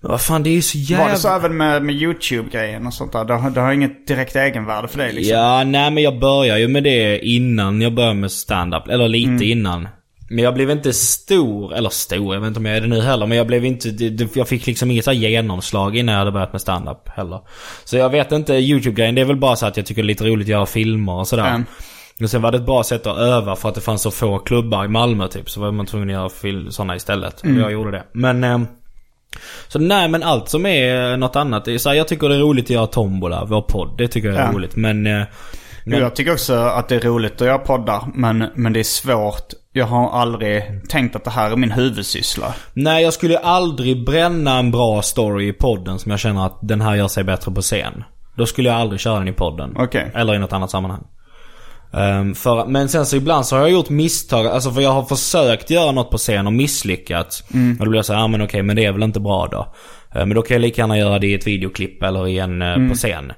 [0.00, 1.04] vad fan det är ju så jävla...
[1.04, 3.24] Var det så även med, med YouTube-grejen och sånt där?
[3.24, 5.36] Det har, det har inget direkt egenvärde för dig liksom?
[5.36, 8.88] Ja, nej men jag började ju med det innan jag började med stand-up.
[8.88, 9.42] Eller lite Mm.
[9.42, 9.88] innan.
[10.30, 13.00] Men jag blev inte stor, eller stor, jag vet inte om jag är det nu
[13.00, 13.26] heller.
[13.26, 16.60] Men jag blev inte, det, jag fick liksom inget genomslag innan jag hade börjat med
[16.60, 17.40] stand-up heller.
[17.84, 20.08] Så jag vet inte, YouTube-grejen det är väl bara så att jag tycker det är
[20.08, 21.48] lite roligt att göra filmer och sådär.
[21.48, 21.64] Mm.
[22.22, 24.38] Och sen var det ett bra sätt att öva för att det fanns så få
[24.38, 25.50] klubbar i Malmö typ.
[25.50, 27.44] Så var man tvungen att göra sådana istället.
[27.44, 27.56] Mm.
[27.56, 28.04] Och jag gjorde det.
[28.12, 28.44] Men...
[28.44, 28.60] Eh,
[29.68, 31.68] så nej men allt som är något annat.
[31.68, 33.94] Är så här, jag tycker det är roligt att göra Tombola, vår podd.
[33.98, 34.52] Det tycker jag är Ja.
[34.52, 34.76] roligt.
[34.76, 35.06] Men...
[35.06, 35.22] Eh,
[35.84, 38.02] men Jag tycker också att det är roligt att göra poddar.
[38.14, 39.52] Men, men det är svårt.
[39.72, 42.54] Jag har aldrig tänkt att det här är min huvudsyssla.
[42.72, 46.80] Nej, jag skulle aldrig bränna en bra story i podden som jag känner att den
[46.80, 48.04] här gör sig bättre på scen.
[48.36, 49.74] Då skulle jag aldrig köra den i podden.
[49.76, 50.10] Okej.
[50.14, 51.04] Eller i något annat sammanhang.
[51.92, 54.46] Ehm, för, men sen så ibland så har jag gjort misstag.
[54.46, 57.40] Alltså för jag har försökt göra något på scen och misslyckats.
[57.78, 59.48] Och då blir jag så här, ah, men okej men det är väl inte bra
[59.50, 59.74] då.
[60.14, 62.62] Ehm, men då kan jag lika gärna göra det i ett videoklipp eller i en,
[62.62, 63.32] eh, på scen.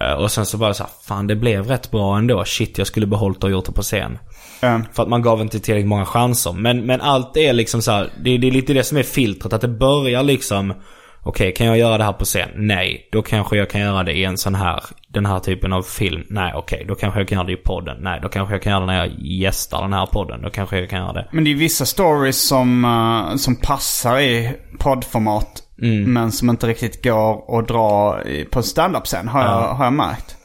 [0.00, 2.44] Eh, och sen så bara så här, fan det blev rätt bra ändå.
[2.44, 4.18] Shit jag skulle behållit och gjort det på scen.
[4.60, 4.80] Ja.
[4.92, 6.52] För att man gav inte tillräckligt många chanser.
[6.52, 9.52] Men, men allt är liksom så här, det, det är lite det som är filtret.
[9.52, 10.74] Att det börjar liksom
[11.22, 12.48] Okej, kan jag göra det här på scen?
[12.54, 13.08] Nej.
[13.12, 16.24] Då kanske jag kan göra det i en sån här, den här typen av film.
[16.28, 16.84] Nej, okej.
[16.88, 17.96] Då kanske jag kan göra det i podden.
[18.00, 20.42] Nej, då kanske jag kan göra det när jag gästar den här podden.
[20.42, 21.28] Då kanske jag kan göra det.
[21.32, 25.62] Men det är vissa stories som, eh, som passar i poddformat.
[26.06, 28.18] Men som inte riktigt går att dra
[28.50, 30.36] på standup-scen har, jag, har jag märkt.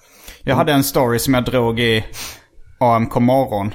[0.41, 2.05] Jag hade en story som jag drog i
[2.79, 3.73] AMK morgon.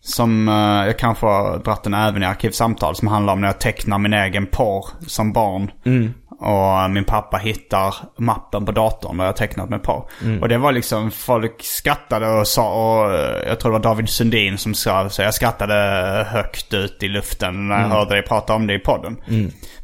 [0.00, 2.96] Som eh, jag kanske har dratt den även i Arkivsamtal.
[2.96, 5.70] Som handlar om när jag tecknar min egen porr som barn.
[6.38, 10.04] Och min pappa hittar mappen på datorn där jag tecknat med porr.
[10.42, 14.08] Och det var liksom, folk skrattade och sa, och eh, jag tror det var David
[14.08, 15.74] Sundin som sa, så jag skrattade
[16.30, 19.16] högt ut i luften när jag hörde dig prata om det i podden.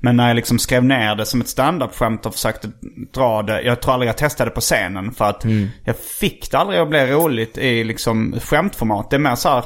[0.01, 2.71] Men när jag liksom skrev ner det som ett standup-skämt och försökte
[3.15, 5.45] dra det, jag tror aldrig jag testade på scenen för att
[5.85, 9.11] jag fick det aldrig att bli roligt i liksom skämtformat.
[9.11, 9.65] Det är mer så här,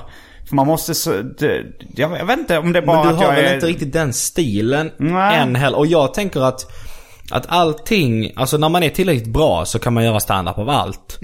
[0.49, 3.33] för man måste så, det, jag, jag vet inte om det bara Men du har
[3.33, 3.55] väl är...
[3.55, 5.39] inte riktigt den stilen Nej.
[5.39, 5.79] än heller.
[5.79, 6.71] Och jag tänker att,
[7.31, 11.19] att allting, alltså när man är tillräckligt bra så kan man göra stand-up av allt.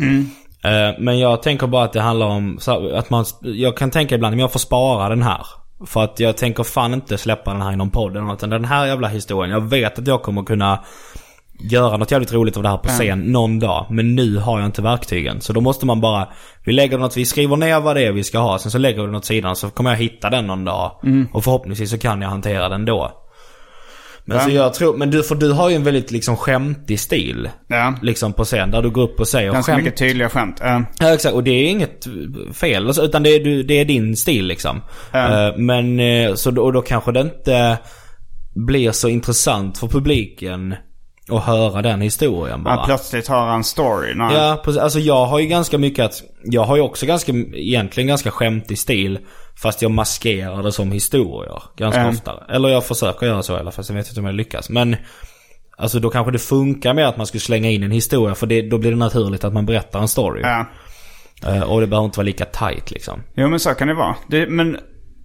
[0.64, 2.58] Eh, Men jag tänker bara att det handlar om
[2.94, 5.46] att man, jag kan tänka ibland, men jag får spara den här.
[5.86, 8.40] För att jag tänker fan inte släppa den här i någon podd eller något.
[8.40, 10.84] Den här jävla historien, jag vet att jag kommer kunna
[11.70, 13.86] göra något jävligt roligt av det här på scen någon dag.
[13.90, 15.40] Men nu har jag inte verktygen.
[15.40, 16.28] Så då måste man bara,
[16.64, 18.58] vi lägger något, vi skriver ner vad det är vi ska ha.
[18.58, 21.00] Sen så lägger vi det åt sidan så kommer jag hitta den någon dag.
[21.32, 23.18] Och förhoppningsvis så kan jag hantera den då.
[24.24, 27.48] Men så jag tror, men du, för du har ju en väldigt liksom skämtig stil.
[27.68, 27.94] Ja.
[28.02, 29.84] Liksom på scen, där du går upp och säger Ganska skämt.
[29.84, 30.60] mycket tydliga skämt.
[30.60, 32.06] Eh, Ja exakt, och det är inget
[32.54, 32.86] fel.
[32.86, 34.80] alltså, Utan det är, det är din stil liksom.
[35.12, 35.48] Ja.
[35.48, 37.78] Eh, Men eh, så och då kanske det inte
[38.66, 40.74] blir så intressant för publiken
[41.30, 42.74] att höra den historien bara.
[42.74, 44.14] att plötsligt höra en story.
[44.14, 44.36] Nej.
[44.36, 44.80] Ja, precis.
[44.82, 46.22] Alltså jag har ju ganska mycket att...
[46.44, 49.18] Jag har ju också ganska, egentligen ganska skämtig stil.
[49.62, 52.14] Fast jag maskerar det som historier ganska Mm.
[52.14, 52.32] ofta.
[52.48, 53.84] Eller jag försöker göra så i alla fall.
[53.88, 54.70] Jag vet inte om jag lyckas.
[54.70, 54.96] Men...
[55.78, 58.34] Alltså då kanske det funkar med att man skulle slänga in en historia.
[58.34, 60.40] För det, då blir det naturligt att man berättar en story.
[60.42, 60.66] Ja.
[61.46, 63.22] Eh, Och det behöver inte vara lika tight liksom.
[63.36, 64.14] Jo men så kan det vara.
[64.28, 64.76] Det, men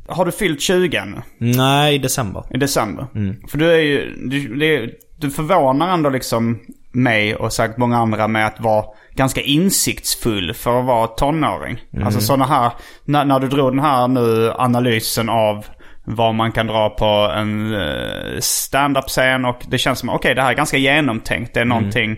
[0.07, 1.21] har du fyllt 20 ännu?
[1.39, 2.43] Nej, i december.
[2.53, 3.07] I december?
[3.15, 3.35] Mm.
[3.47, 6.59] För du är ju, du, det, du förvånar ändå liksom
[6.91, 11.81] mig och säkert många andra med att vara ganska insiktsfull för att vara tonåring.
[11.93, 12.05] Mm.
[12.05, 12.71] Alltså sådana här,
[13.05, 15.65] när, när du drog den här nu analysen av
[16.03, 19.45] vad man kan dra på en uh, stand-up-scen.
[19.45, 21.53] Och det känns som, okej det här är ganska genomtänkt.
[21.53, 22.11] Det är någonting.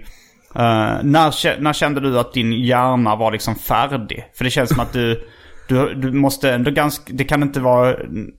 [0.56, 4.26] Eh, när, kä- när kände du att din hjärna var liksom färdig?
[4.38, 5.28] För det känns som att du,
[5.70, 7.96] du, du måste ändå ganska, det kan inte vara,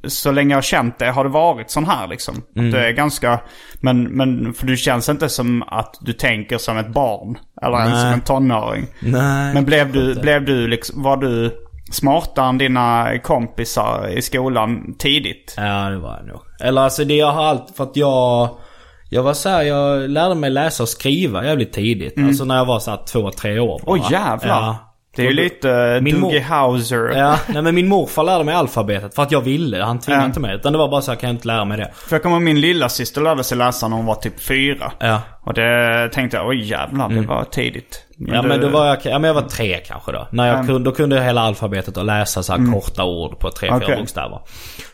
[0.06, 2.36] så länge jag har känt det har det varit sån här liksom.
[2.36, 3.40] Att du är ganska,
[3.80, 7.38] men, men för du känns inte som att du tänker som ett barn.
[7.62, 8.14] Eller ens som Nej.
[8.14, 8.86] en tonåring.
[9.00, 9.54] Nej.
[9.54, 11.56] Men blev du, blev du liksom, var du
[11.92, 15.54] smartare än dina kompisar i skolan tidigt?
[15.56, 16.40] Ja, det var jag nog.
[16.60, 18.56] Eller alltså det jag har allt för att jag...
[19.12, 22.18] Jag var så här, jag lärde mig läsa och skriva jävligt tidigt.
[22.18, 23.92] Alltså när jag var så här två, tre år bara.
[23.92, 24.60] Oj jävlar.
[24.62, 24.89] Ja.
[25.16, 27.12] Det är ju lite Min Doogie Howser.
[27.18, 29.82] Ja, nej men min morfar lärde mig alfabetet för att jag ville.
[29.82, 30.26] Han tvingade Ja.
[30.26, 30.54] inte mig.
[30.56, 31.90] Utan det var bara så här, kan jag inte lära mig det?
[31.94, 34.92] För jag kommer min lilla syster lärde sig läsa när hon var typ fyra.
[34.98, 35.20] Ja.
[35.42, 38.06] Och det tänkte jag, oj jävlar, det var tidigt.
[38.20, 38.34] Mm.
[38.34, 40.28] Ja du- men då var jag, ja, men jag var tre kanske då.
[40.30, 40.66] När jag Mm.
[40.66, 43.76] kunde, då kunde jag hela alfabetet och läsa så här korta ord på tre, fyra
[43.76, 43.96] Okej.
[43.96, 44.38] bokstäver.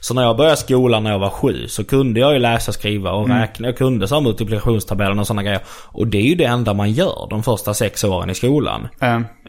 [0.01, 3.11] Så när jag började skolan när jag var sju så kunde jag ju läsa, skriva
[3.13, 3.39] och Mm.
[3.41, 3.69] räkna.
[3.69, 5.61] Jag kunde så multiplikationstabellen och sådana grejer.
[5.93, 8.89] Och det är ju det enda man gör de första sex åren i skolan.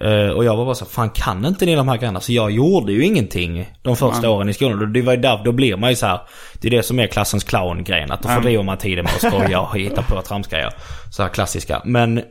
[0.02, 2.20] Eh, och jag var bara så fan kan inte ni de här grejerna?
[2.20, 4.94] Så jag gjorde ju ingenting de första åren i skolan.
[4.94, 6.20] Det var ju där, då blir man ju så här.
[6.62, 8.12] Det är det som är klassens clown-grejen.
[8.12, 10.74] Att då fördriver man tiden med att skoja och hitta på tramsgrejer.
[11.12, 11.82] Så här klassiska.
[11.86, 12.22] Men,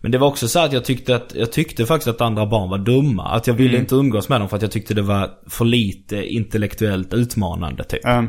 [0.00, 2.70] men det var också så att jag tyckte att, jag tyckte faktiskt att andra barn
[2.70, 3.28] var dumma.
[3.28, 6.24] Att jag ville inte umgås med dem för att jag tyckte det var för lite
[6.24, 8.06] intellektuellt utmanande typ.
[8.06, 8.22] eh,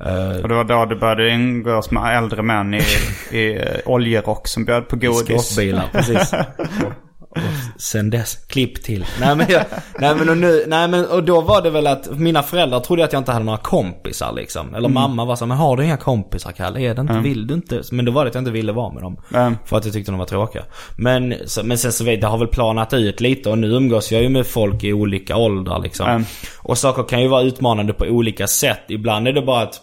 [0.00, 2.82] Eh, och det var då du började umgås med äldre män i,
[3.30, 5.46] i eh, oljerock som bjöd på godis.
[5.46, 6.34] Skåpbilar, precis.
[7.36, 9.04] Och, sen dess, klipp till.
[9.20, 9.62] Nej men, jag,
[9.98, 13.04] nej, men, och nu, nej men och då var det väl att mina föräldrar trodde
[13.04, 14.74] att jag inte hade några kompisar liksom.
[14.74, 16.80] Eller mamma var så men har du inga kompisar Kalle?
[16.80, 17.82] Är det inte, vill du inte?
[17.92, 19.20] Men då var det att jag inte ville vara med dem.
[19.34, 19.56] Mm.
[19.64, 20.62] För att jag tyckte de var tråkiga.
[20.96, 23.66] Men, så, men sen så vet jag, det har väl planat ut lite och nu
[23.66, 26.08] umgås jag ju med folk i olika åldrar liksom.
[26.08, 26.24] Mm.
[26.58, 28.82] Och saker kan ju vara utmanande på olika sätt.
[28.88, 29.80] Ibland är det bara att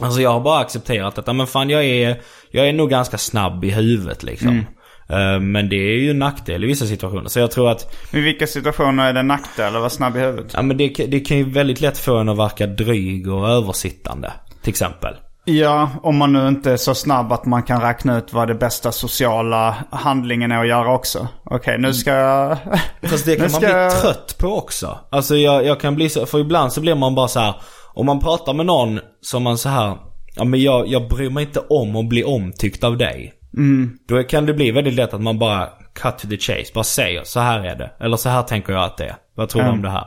[0.00, 2.20] Alltså jag har bara accepterat att, ja, men fan jag är,
[2.50, 4.64] jag är nog ganska snabb i huvudet liksom.
[5.10, 7.28] Eh, Men det är ju en nackdel i vissa situationer.
[7.28, 10.20] Så jag tror att, I vilka situationer är det en nackdel att vara snabb i
[10.20, 10.52] huvudet?
[10.54, 14.32] ja men det, det kan ju väldigt lätt få en att verka dryg och översittande.
[14.62, 15.14] Till exempel.
[15.44, 18.54] Ja, om man nu inte är så snabb att man kan räkna ut vad det
[18.54, 21.28] bästa sociala handlingen är att göra också.
[21.44, 22.56] Okej, nu ska jag...
[23.02, 24.98] Fast det kan man bli jag- trött på också.
[25.10, 27.54] Alltså jag, jag kan bli så, för ibland så blir man bara så här.
[27.94, 29.96] Om man pratar med någon som man så här.
[30.36, 33.32] Ja men jag, jag bryr mig inte om att bli omtyckt av dig.
[34.08, 36.72] Då kan det bli väldigt lätt att man bara cut to the chase.
[36.74, 37.90] Bara säger så här är det.
[38.00, 39.16] Eller så här tänker jag att det är.
[39.34, 39.78] Vad tror du Mm.
[39.78, 40.06] om det här?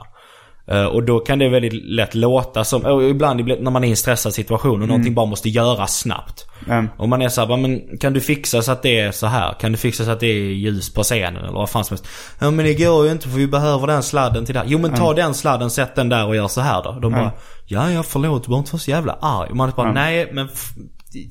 [0.67, 3.91] Eh, och då kan det väldigt lätt låta som, och ibland när man är i
[3.91, 6.45] en stressad situation och någonting bara måste göras snabbt.
[6.67, 6.89] Mm.
[6.97, 9.27] Och man är så här, bara, men kan du fixa så att det är så
[9.27, 9.53] här?
[9.59, 12.07] Kan du fixa så att det är ljus på scenen eller vad fan som helst?
[12.41, 14.67] Ja men det går ju inte för vi behöver den sladden till det här.
[14.69, 16.99] Jo men ta den sladden, sätt den där och gör så här då.
[16.99, 17.31] De bara,
[17.65, 19.49] ja ja förlåt du behöver inte vara så jävla arg.
[19.49, 20.49] Och man bara, nej men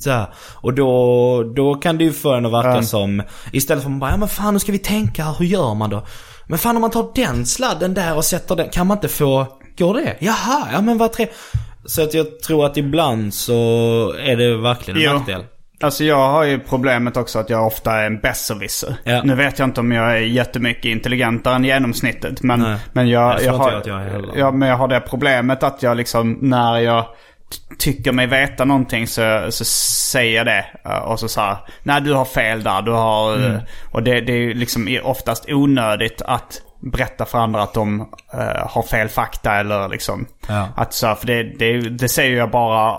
[0.01, 0.27] så här.
[0.55, 3.23] Och då, då kan det ju få en att verka som,
[3.53, 5.91] istället för att man bara, ja men fan nu ska vi tänka hur gör man
[5.91, 6.07] då?
[6.47, 9.47] Men fan om man tar den sladden där och sätter den, kan man inte få,
[9.79, 10.17] går det?
[10.21, 11.27] Jaha, ja men vad tre...
[11.85, 13.53] Så att jag tror att ibland så
[14.19, 15.13] är det verkligen en Jo.
[15.13, 15.45] nackdel.
[15.81, 18.97] Alltså jag har ju problemet också att jag ofta är en besserwisser.
[19.05, 19.23] Ja.
[19.25, 22.43] Nu vet jag inte om jag är jättemycket intelligentare än genomsnittet.
[22.43, 22.77] Men, Nej.
[22.93, 24.33] men jag, har, jag att jag är heller.
[24.37, 27.07] ja, men jag har det problemet att jag liksom när jag
[27.79, 30.65] tycker mig veta någonting så, så säger jag det.
[30.85, 32.83] eh, Och så säger nej du har fel där.
[32.83, 33.55] Du har, Mm.
[33.55, 38.01] eh, Och det, det är ju liksom oftast onödigt att berätta för andra att de
[38.33, 40.27] eh, har fel fakta eller liksom.
[40.49, 40.69] Ja.
[40.77, 42.99] Att så, för det, det, det säger jag bara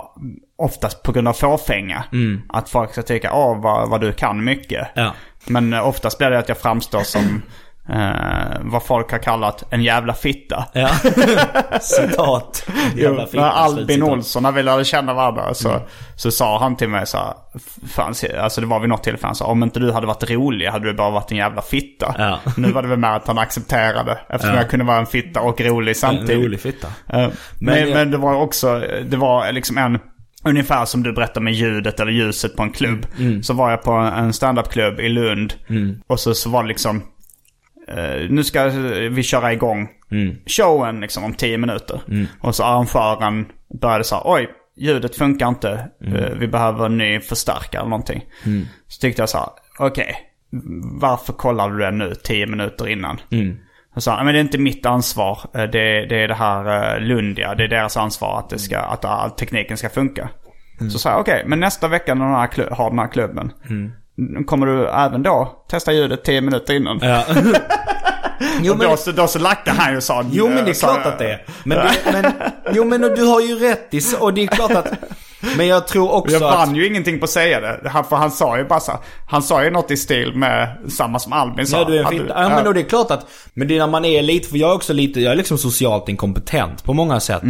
[0.58, 2.04] oftast på grund av fåfänga.
[2.48, 4.88] Att folk ska tycka, åh vad, vad du kan mycket.
[4.94, 5.12] Ja.
[5.46, 7.42] Men oftast blir det att jag framstår som
[7.88, 10.64] eh, vad folk har kallat en jävla fitta.
[10.72, 10.88] Ja.
[11.80, 12.66] Citat.
[12.96, 14.02] Jävla Jo, fitta, när Albin.
[14.02, 15.80] Olsson, när vi lärde känna varandra så,
[16.16, 17.34] så sa han till mig så här,
[17.88, 20.66] fan, alltså det var vid något tillfälle, han sa om inte du hade varit rolig
[20.66, 22.14] hade du bara varit en jävla fitta.
[22.18, 22.38] Ja.
[22.56, 24.60] Nu var det väl mer att han accepterade, eftersom Ja.
[24.62, 26.44] jag kunde vara en fitta och rolig En samtidigt.
[26.44, 26.86] rolig fitta.
[27.08, 27.28] Eh,
[27.58, 29.98] men, jag- men det var också, det var liksom en,
[30.44, 33.06] ungefär som du berättar med ljudet eller ljuset på en klubb.
[33.18, 33.42] Mm.
[33.42, 35.54] Så var jag på en standupklubb i Lund.
[36.06, 37.02] Och så, så var det liksom,
[37.88, 38.64] eh, nu ska
[39.10, 40.36] vi köra igång Mm.
[40.46, 42.00] showen liksom om tio minuter.
[42.40, 43.46] Och så arrangören
[43.80, 45.88] började säga oj, ljudet funkar inte.
[46.04, 46.16] Mm.
[46.16, 48.24] Eh, vi behöver en ny förstärkare eller någonting.
[48.88, 50.14] Så tyckte jag så här, okej,
[51.00, 53.20] varför kollar du det nu tio minuter innan?
[53.32, 53.56] Mm.
[53.96, 55.38] Och sa han, men det är inte mitt ansvar.
[55.54, 57.54] Eh, Det, det är det här Lundia.
[57.54, 60.28] Det är deras ansvar att, det ska, att all tekniken ska funka.
[60.92, 63.52] Så sa jag, okej, men nästa vecka när här klu- har den här klubben.
[64.46, 66.98] Kommer du även då testa ljudet 10 minuter innan?
[67.02, 67.24] Ja.
[68.62, 70.24] Jo, och men- då, så, då så lackade han ju och sa...
[70.32, 71.44] Jo men det är sa- klart att det är.
[71.64, 72.32] Men, det, men,
[72.72, 74.86] jo men du har ju rätt i så- och det är klart att...
[75.56, 76.54] Men jag tror också Jag att...
[76.58, 77.88] vann ju ingenting på att säga det.
[77.88, 78.92] Han, för han sa ju bara så,
[79.28, 81.78] Han sa ju något i stil med samma som Albin sa.
[81.78, 82.22] Ja, du är en fin...
[82.22, 83.26] du- Ja, men då det är klart att...
[83.54, 84.48] Men det är när man är lite...
[84.48, 85.20] För jag är också lite...
[85.20, 87.42] Jag är liksom socialt inkompetent på många sätt.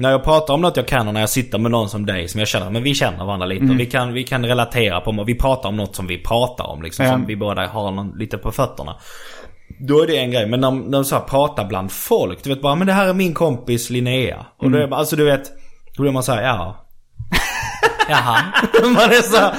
[0.00, 2.28] När jag pratar om något jag kan och när jag sitter med någon som dig
[2.28, 5.24] som jag känner, men vi känner varandra lite och vi kan, vi kan relatera på,
[5.26, 7.12] vi pratar om något som vi pratar om liksom, Ja.
[7.12, 8.96] som vi båda har någon, lite på fötterna.
[9.88, 12.50] Då är det en grej, men när, när de så här pratar bland folk, du
[12.50, 14.46] vet bara, men det här är min kompis Linnea.
[14.58, 15.50] Och då är, alltså du vet,
[15.96, 16.86] då blir man såhär, ja.
[18.08, 18.42] Jaha.
[18.82, 19.54] man är såhär,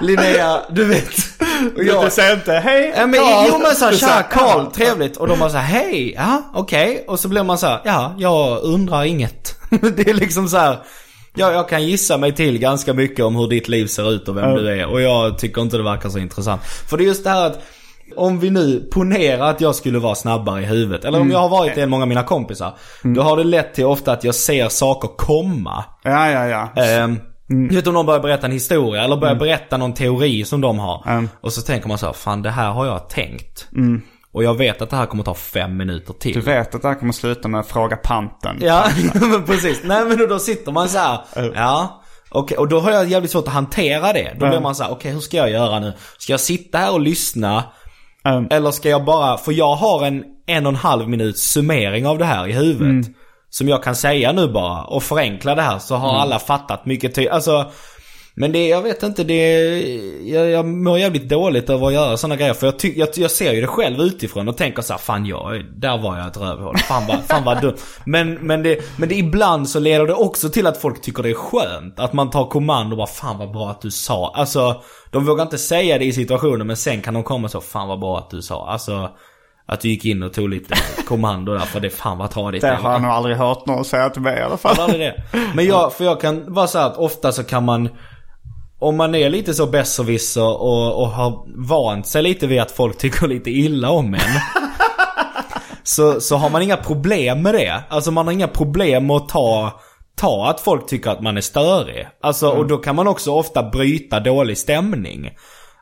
[0.00, 1.33] Linnea, du vet.
[1.76, 5.16] Och Du säger inte hej Ja, men, Carl." jo men såhär, tja "Ja." trevligt.
[5.16, 7.04] Och de bara såhär, hej, ja okej.
[7.08, 9.54] Och så blir man såhär, ja jag undrar inget.
[9.96, 10.78] det är liksom så här.
[11.36, 14.36] Ja, jag kan gissa mig till ganska mycket om hur ditt liv ser ut och
[14.36, 14.56] vem Ja.
[14.56, 14.86] du är.
[14.86, 16.62] Och jag tycker inte det verkar så intressant.
[16.64, 17.62] För det är just det här att
[18.16, 21.04] om vi nu ponerar att jag skulle vara snabbare i huvudet.
[21.04, 22.74] Eller om jag har varit det än många av mina kompisar.
[23.02, 25.84] Då har det lett till ofta att jag ser saker komma.
[26.02, 26.68] Ja, ja, ja.
[27.50, 30.60] Ehm, Du vet om någon börjar berätta en historia eller börjar berätta någon teori som
[30.60, 31.02] de har.
[31.06, 31.28] Mm.
[31.40, 33.68] Och så tänker man så här, fan det här har jag tänkt.
[34.32, 36.34] Och jag vet att det här kommer ta fem minuter till.
[36.34, 38.56] Du vet att det här kommer sluta med fråga panten.
[38.60, 38.84] Ja,
[39.14, 39.80] men precis.
[39.84, 41.18] Nej men då, då sitter man så här.
[41.54, 42.00] ja.
[42.30, 44.30] Okej, och då har jag jävligt svårt att hantera det.
[44.32, 44.62] Då blir Mm.
[44.62, 45.92] man så här, okej hur ska jag göra nu?
[46.18, 47.64] Ska jag sitta här och lyssna?
[48.24, 48.46] Mm.
[48.50, 52.18] Eller ska jag bara, för jag har en en och en halv minuts summering av
[52.18, 53.06] det här i huvudet.
[53.54, 53.58] Mm.
[53.58, 56.02] Som jag kan säga nu bara och förenkla det här så Mm.
[56.06, 57.32] har alla fattat mycket tydligt.
[57.32, 57.70] Alltså,
[58.36, 59.78] men det, jag vet inte, det,
[60.24, 62.54] jag, jag mår jävligt dåligt över att göra sådana grejer.
[62.54, 65.26] För jag, ty, jag, jag ser ju det själv utifrån och tänker så här, fan
[65.26, 66.76] jag, där var jag ett rövhål.
[66.78, 67.76] Fan vad, fan vad dumt.
[68.06, 71.30] Men, men, det, men det, ibland så leder det också till att folk tycker det
[71.30, 72.00] är skönt.
[72.00, 74.32] Att man tar kommando och bara, fan vad bra att du sa.
[74.36, 77.88] Alltså, de vågar inte säga det i situationen men sen kan de komma så, fan
[77.88, 78.68] vad bra att du sa.
[78.68, 79.08] Alltså,
[79.66, 80.74] att du gick in och tog lite
[81.06, 84.10] kommando där för det fan vad tradigt Det har jag nog aldrig hört någon säga
[84.10, 84.80] till mig i alla fall.
[84.80, 85.22] aldrig det.
[85.54, 87.88] Men jag, för jag kan vara så här att ofta så kan man
[88.78, 92.98] om man är lite så besserwisser och, och har vant sig lite vid att folk
[92.98, 94.20] tycker lite illa om en.
[95.82, 97.82] så, så har man inga problem med det.
[97.88, 99.80] Alltså man har inga problem med att ta,
[100.16, 102.08] ta att folk tycker att man är störig.
[102.22, 105.30] Alltså och då kan man också ofta bryta dålig stämning.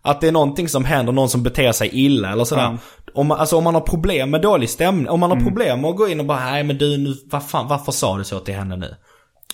[0.02, 2.62] Att det är någonting som händer, någon som beter sig illa eller sådär.
[2.62, 2.78] Ja.
[3.14, 5.90] Om man, alltså om man har problem med dålig stämning, om man har problem med
[5.90, 8.38] att gå in och bara nej men du nu, vad fan, varför sa du så
[8.38, 8.94] till henne nu?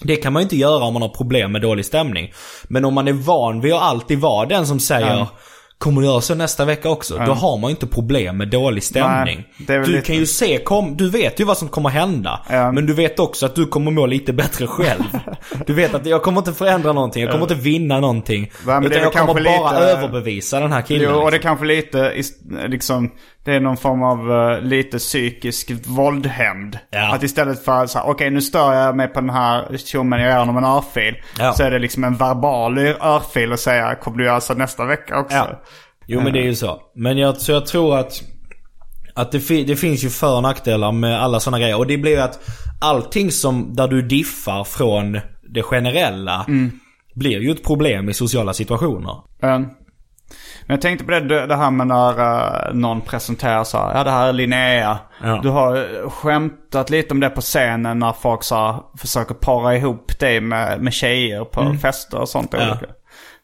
[0.00, 2.32] Det kan man ju inte göra om man har problem med dålig stämning.
[2.68, 5.28] Men om man är van vid att alltid vara den som säger Ja.
[5.78, 7.14] Kommer du göra så nästa vecka också?
[7.26, 9.44] Då har man ju inte problem med dålig stämning.
[9.58, 12.40] Nej, är du lite- kan ju se, kom, du vet ju vad som kommer hända.
[12.50, 12.72] Ja.
[12.72, 15.02] Men du vet också att du kommer må lite bättre själv.
[15.66, 18.50] du vet att jag kommer inte förändra någonting, jag kommer inte vinna någonting.
[18.68, 21.10] är utan jag kommer bara lite- överbevisa den här killen.
[21.12, 21.48] Jo, och det liksom.
[21.48, 22.12] kanske lite,
[22.68, 23.10] liksom,
[23.48, 26.78] det är någon form av eh, lite psykisk våldhämnd.
[26.90, 27.14] Ja.
[27.14, 30.38] Att istället för att okej nu stör jag mig på den här tjommen, jag ger
[30.38, 31.14] honom en örfil.
[31.38, 31.52] Ja.
[31.52, 35.18] Så är det liksom en verbal örfil och säga, kommer du göra så nästa vecka
[35.18, 35.36] också?
[35.36, 35.62] Ja.
[36.06, 36.80] Jo men det är ju så.
[36.94, 38.22] Men jag, så jag tror att
[39.14, 41.78] att det, fi- det finns ju för och nackdelar med alla sådana grejer.
[41.78, 42.40] Och det blir ju att
[42.80, 45.20] allting som, där du diffar från
[45.54, 46.46] det generella
[47.14, 49.14] blir ju ett problem i sociala situationer.
[49.42, 49.68] Men,
[50.68, 54.04] men jag tänkte på det, det här med när eh, någon presenterar så här, ja
[54.04, 54.98] det här är Linnea.
[55.22, 55.40] Ja.
[55.42, 60.18] Du har skämtat lite om det på scenen när folk så här, försöker para ihop
[60.18, 62.54] dig med, med tjejer på fester och sånt.
[62.54, 62.68] Mm.
[62.68, 62.76] Ja.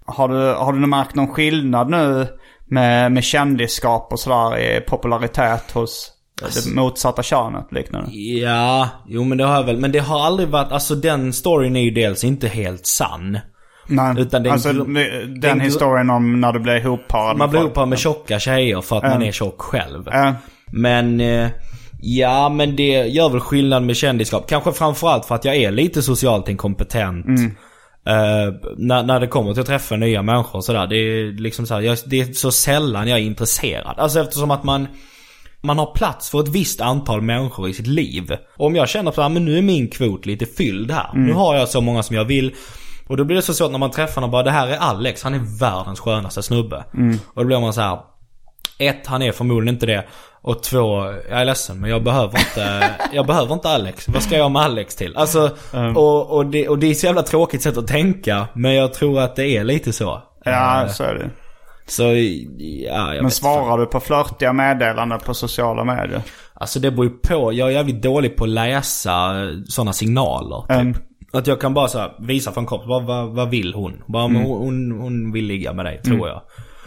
[0.07, 2.27] Har, du, har du märkt någon skillnad nu
[2.66, 6.11] med, med kändisskap och sådär i popularitet hos
[6.43, 8.11] Alltså- det motsatta könet liknande?
[8.16, 9.81] Ja, jo men det har jag väl.
[9.81, 13.39] Men det har aldrig varit, alltså den storyn är ju dels inte helt sann.
[13.87, 15.03] Nej, Utan det är alltså den det
[15.49, 17.76] är en gl- historien om när du blir ihopparad Man blir folk.
[17.76, 20.03] ihop med tjocka tjejer för att man är tjock själv.
[20.12, 20.35] Ja.
[20.72, 21.49] Men, eh,
[22.01, 24.49] ja men det gör väl skillnad med kändisskap.
[24.49, 27.26] Kanske framförallt för att jag är lite socialt inkompetent.
[28.07, 30.87] Eh, när, när det kommer till att träffa nya människor och sådär.
[30.87, 33.95] Det är liksom så här, jag, det är så sällan jag är intresserad.
[33.99, 34.87] Alltså eftersom att man
[35.61, 38.30] man har plats för ett visst antal människor i sitt liv.
[38.57, 41.11] Om jag känner att men nu är min kvot lite fylld här.
[41.14, 42.55] Nu har jag så många som jag vill.
[43.07, 45.23] Och då blir det så svårt när man träffar och bara det här är Alex,
[45.23, 46.85] han är världens skönaste snubbe.
[47.27, 47.99] Och då blir man så här.
[48.79, 50.05] Ett, han är förmodligen inte det.
[50.43, 54.09] Och två, jag är ledsen men jag behöver inte, jag behöver inte Alex.
[54.09, 55.17] Vad ska jag med Alex till?
[55.17, 55.51] Alltså,
[55.95, 58.49] och, och, det, och det är så jävla tråkigt sätt att tänka.
[58.53, 60.23] Men jag tror att det är lite så.
[60.45, 61.31] Ja, Eh, så är det.
[61.87, 66.23] Så, ja, jag Men svarar du på flörtiga meddelanden på sociala medier?
[66.55, 67.53] Alltså det beror ju på.
[67.53, 69.35] Jag är jävligt dålig på att läsa
[69.69, 70.61] sådana signaler.
[70.61, 70.71] Typ.
[70.71, 70.97] Mm.
[71.35, 74.03] Att jag kan bara så här, visa för en kompis, vad, vad, vad vill hon?
[74.07, 74.43] Bara, Mm.
[74.43, 76.41] hon, hon, hon vill ligga med dig, tror jag.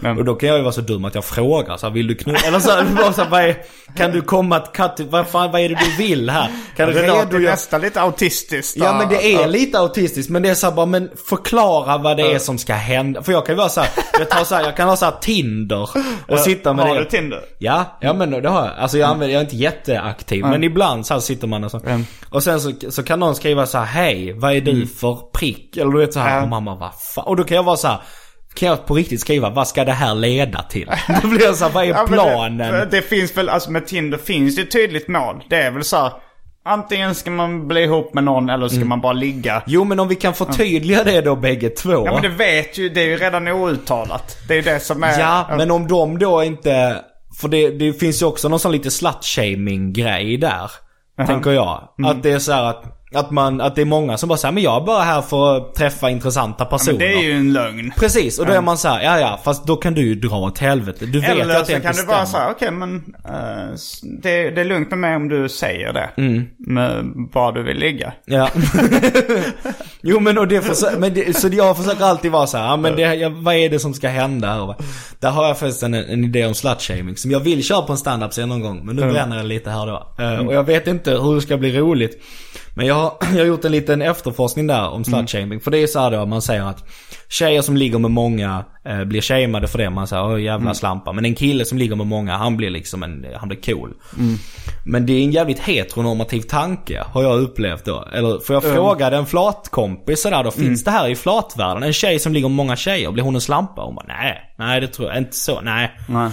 [0.03, 0.17] Mm.
[0.17, 2.15] Och då kan jag ju vara så dum att jag frågar så här, vill du
[2.15, 2.39] knulla?
[2.47, 3.57] Eller så, här, bara så här, vad är,
[3.97, 6.49] kan du komma till katt, vad fan, vad är det du vill här?
[6.77, 7.51] Kan du Det låter redogöra?
[7.51, 8.77] nästan lite autistiskt.
[8.77, 9.45] Ja men det är Ja.
[9.47, 12.73] lite autistiskt men det är så här, bara, men förklara vad det är som ska
[12.73, 13.23] hända.
[13.23, 13.89] För jag kan ju vara så här,
[14.19, 15.89] jag, tar så här, jag kan ha så här Tinder
[16.27, 17.03] och sitta med Har det.
[17.03, 17.39] du Tinder?
[17.59, 18.73] Ja, ja men det har jag.
[18.77, 21.77] Alltså jag använder, jag är inte jätteaktiv men ibland så här sitter man och så.
[21.79, 22.05] Mm.
[22.29, 25.77] Och sen så, så kan någon skriva så här, hej, vad är du för prick?
[25.77, 26.43] Eller du vet så här, Ja.
[26.43, 27.25] och mamma vad fan.
[27.25, 27.97] Och då kan jag vara så här.
[28.57, 30.91] Kan jag på riktigt skriva, vad ska det här leda till?
[31.21, 32.73] Då blir jag så här, vad är Ja, planen?
[32.73, 35.43] Det, det finns väl, alltså med Tinder finns det ett tydligt mål.
[35.49, 36.11] Det är väl så här,
[36.65, 39.63] antingen ska man bli ihop med någon eller ska man bara ligga.
[39.65, 42.03] Jo men om vi kan förtydliga det då bägge två.
[42.05, 44.37] Ja men det vet ju, det är ju redan outtalat.
[44.47, 45.19] Det är ju det som är...
[45.19, 47.01] Ja, men om de då inte...
[47.41, 50.71] För det, det finns ju också någon sån lite slut-shaming grej där.
[51.27, 51.93] Tänker jag.
[51.99, 52.11] Mm.
[52.11, 54.51] Att det är så här att, att, man, att det är många som bara säger
[54.53, 56.91] men jag är bara här för att träffa intressanta personer.
[56.91, 57.91] Men det är ju en lögn.
[57.97, 60.35] Precis, och då är man så här, ja ja, fast då kan du ju dra
[60.37, 61.05] åt helvete.
[61.05, 62.95] Du vet Eller att det så kan du bara säga, okej men
[63.29, 66.09] eh, s- det, det är lugnt med mig om du säger det.
[66.17, 66.43] Mm.
[66.57, 68.13] Med var du vill ligga.
[68.25, 68.49] Ja.
[70.01, 72.77] jo men och det, försö- men det, så jag försöker alltid vara så här, ja,
[72.77, 74.75] men det, ja, vad är det som ska hända här?
[75.19, 77.97] Där har jag faktiskt en, en idé om slutshaming som jag vill köra på en
[77.97, 78.85] standup scen någon gång.
[78.85, 80.23] Men nu bränner jag lite här då.
[80.23, 82.23] Eh, Och jag vet inte hur det ska bli roligt.
[82.78, 85.59] Men jag, har- jag har gjort en liten efterforskning där om slutshaming.
[85.59, 86.84] För det är så här då, man säger att
[87.30, 89.89] tjejer som ligger med många eh, blir shameade för det.
[89.89, 91.11] Man säger åh jävla slampa.
[91.13, 93.93] Men en kille som ligger med många, han blir liksom en, han blir cool.
[94.86, 98.05] Men det är en jävligt heteronormativ tanke, har jag upplevt då.
[98.13, 101.84] Eller, för jag frågade en flatkompis sådär då, finns det här i flatvärlden?
[101.84, 103.82] En tjej som ligger med många tjejer, blir hon en slampa?
[103.82, 105.91] Hon bara, nej, nej det tror jag inte så, nej.
[106.09, 106.30] Nej.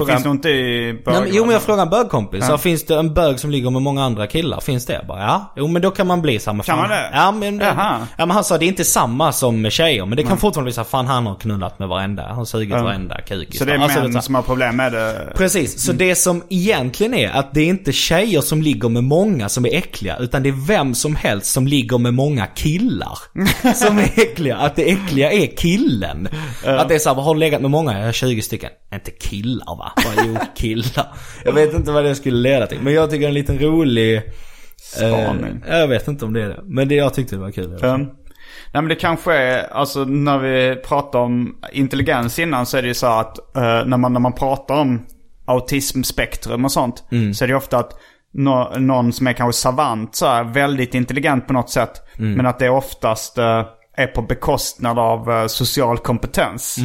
[0.00, 2.46] Och det finns nog inte i Nej, men, jo men jag frågade en bögkompis.
[2.46, 4.60] Så finns det en bög som ligger med många andra killar?
[4.60, 4.92] Finns det?
[4.92, 5.52] Jag bara, ja.
[5.56, 6.88] Jo men då kan man bli samma Kan fan.
[6.88, 7.10] man det?
[7.12, 8.06] Ja men, det, Jaha.
[8.16, 10.06] ja men han sa det är inte samma som med tjejer.
[10.06, 12.26] Men det kan fortfarande bli så fan han har knullat med varenda.
[12.28, 13.78] Han har sugit varenda kuk Så det är.
[13.78, 15.32] Alltså, män så här- som har problem med det.
[15.36, 19.48] Precis, så det som egentligen är att det är inte tjejer som ligger med många
[19.48, 20.16] som är äckliga.
[20.16, 23.18] Utan det är vem som helst som ligger med många killar.
[23.74, 24.56] som är äckliga.
[24.56, 26.28] Att det äckliga är killen.
[26.66, 27.98] Att det är såhär, har du legat med många?
[27.98, 28.70] Jag har 20 stycken.
[28.94, 29.81] Inte killar va?
[29.96, 31.06] Bara, jo, killar.
[31.44, 32.78] Jag vet inte vad det skulle leda till.
[32.82, 34.22] Men jag tycker en liten rolig...
[34.76, 35.62] Spaning.
[35.68, 36.60] Eh, jag vet inte om det är det.
[36.64, 37.78] Men det, jag tyckte det var kul.
[37.84, 38.00] Um,
[38.72, 42.88] nej men det kanske är, alltså när vi pratar om intelligens innan så är det
[42.88, 45.06] ju så att eh, när, man, när man pratar om
[45.44, 47.04] autismspektrum och sånt.
[47.34, 47.92] Så är det ju ofta att
[48.34, 51.92] nå, någon som är kanske savant så är väldigt intelligent på något sätt.
[52.36, 53.64] Men att det oftast eh,
[53.96, 56.76] är på bekostnad av eh, social kompetens.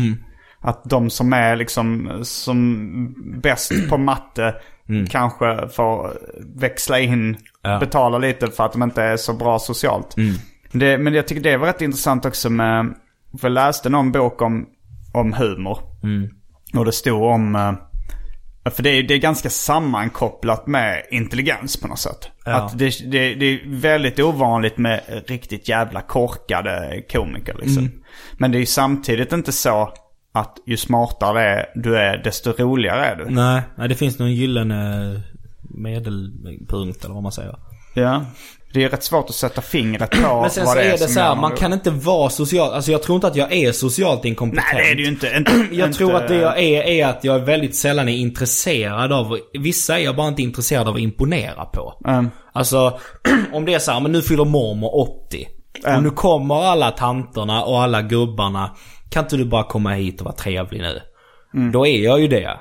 [0.61, 4.55] Att de som är liksom som bäst på matte
[5.09, 6.17] kanske får
[6.59, 7.79] växla in, Ja.
[7.79, 10.15] betala lite för att de inte är så bra socialt.
[10.71, 12.93] Det, men jag tycker det var rätt intressant också med,
[13.41, 14.65] för jag läste någon bok om,
[15.13, 15.79] om humor.
[16.73, 17.73] Och det stod om, eh,
[18.71, 22.29] för det är, det är ganska sammankopplat med intelligens på något sätt.
[22.45, 22.51] Ja.
[22.53, 27.91] Att det, det, det är väldigt ovanligt med riktigt jävla korkade komiker liksom.
[28.37, 29.93] Men det är ju samtidigt inte så
[30.39, 33.25] att ju smartare är, du är, desto roligare är du.
[33.29, 35.21] Nej, nej, det finns någon gyllene
[35.61, 37.55] medelpunkt eller vad man säger.
[37.93, 38.25] Ja.
[38.73, 40.91] Det är rätt svårt att sätta fingret på Men sen vad så det är är,
[40.91, 41.57] det som så här, man det.
[41.57, 44.67] kan inte vara social, alltså jag tror inte att jag är socialt inkompetent.
[44.73, 45.33] Nej det är det ju inte.
[45.37, 49.13] inte Jag inte, tror att det jag är, är att jag väldigt sällan är intresserad
[49.13, 52.01] av, vissa är jag bara inte intresserad av att imponera på.
[52.07, 52.29] Mm.
[52.53, 52.99] Alltså,
[53.53, 55.47] om det är så här, men nu fyller mormor 80.
[55.95, 58.75] Och nu kommer alla tanterna och alla gubbarna.
[59.09, 61.01] Kan inte du bara komma hit och vara trevlig nu?
[61.53, 61.71] Mm.
[61.71, 62.59] Då är jag ju det.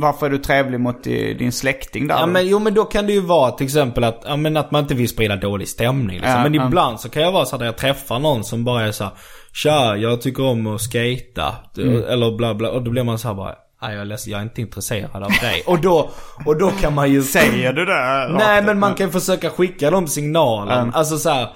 [0.00, 2.14] Varför är du trevlig mot din släkting där?
[2.14, 2.26] Ja då?
[2.26, 4.82] men jo men då kan det ju vara till exempel att, ja, men att man
[4.82, 6.32] inte vill sprida dålig stämning liksom.
[6.32, 6.66] Ja, Men ja.
[6.66, 9.12] ibland så kan jag vara så att jag träffar någon som bara är så här,
[9.52, 12.04] Tja, jag tycker om att skata Mm.
[12.08, 12.70] Eller bla bla.
[12.70, 15.22] Och då blir man så här bara, nej jag är ledsen, jag är inte intresserad
[15.22, 15.62] av dig.
[15.66, 16.10] och, då,
[16.46, 17.22] och då kan man ju...
[17.22, 18.28] Säger du det?
[18.38, 20.78] Nej men man kan försöka skicka de signalen.
[20.78, 20.94] Mm.
[20.94, 21.48] Alltså så här,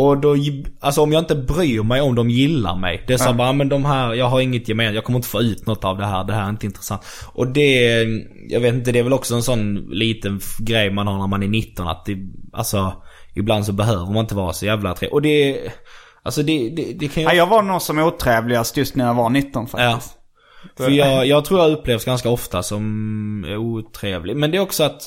[0.00, 0.36] Och då,
[0.80, 3.04] alltså om jag inte bryr mig om de gillar mig.
[3.06, 5.28] Det är så här, bara, men de här, jag har inget gemensamt, jag kommer inte
[5.28, 7.02] få ut något av det här, det här är inte intressant.
[7.32, 8.02] Och det,
[8.48, 11.42] jag vet inte, det är väl också en sån liten grej man har när man
[11.42, 12.16] är 19 att det,
[12.52, 12.92] alltså,
[13.34, 15.14] ibland så behöver man inte vara så jävla trevlig.
[15.14, 15.60] Och det,
[16.22, 17.28] alltså det, det, det kan ju...
[17.28, 19.90] Ja, jag var nog som otrevligast just när jag var 19 Ja.
[19.90, 20.16] faktiskt.
[20.76, 24.36] För jag, jag tror jag upplevs ganska ofta som otrevlig.
[24.36, 25.02] Men det är också att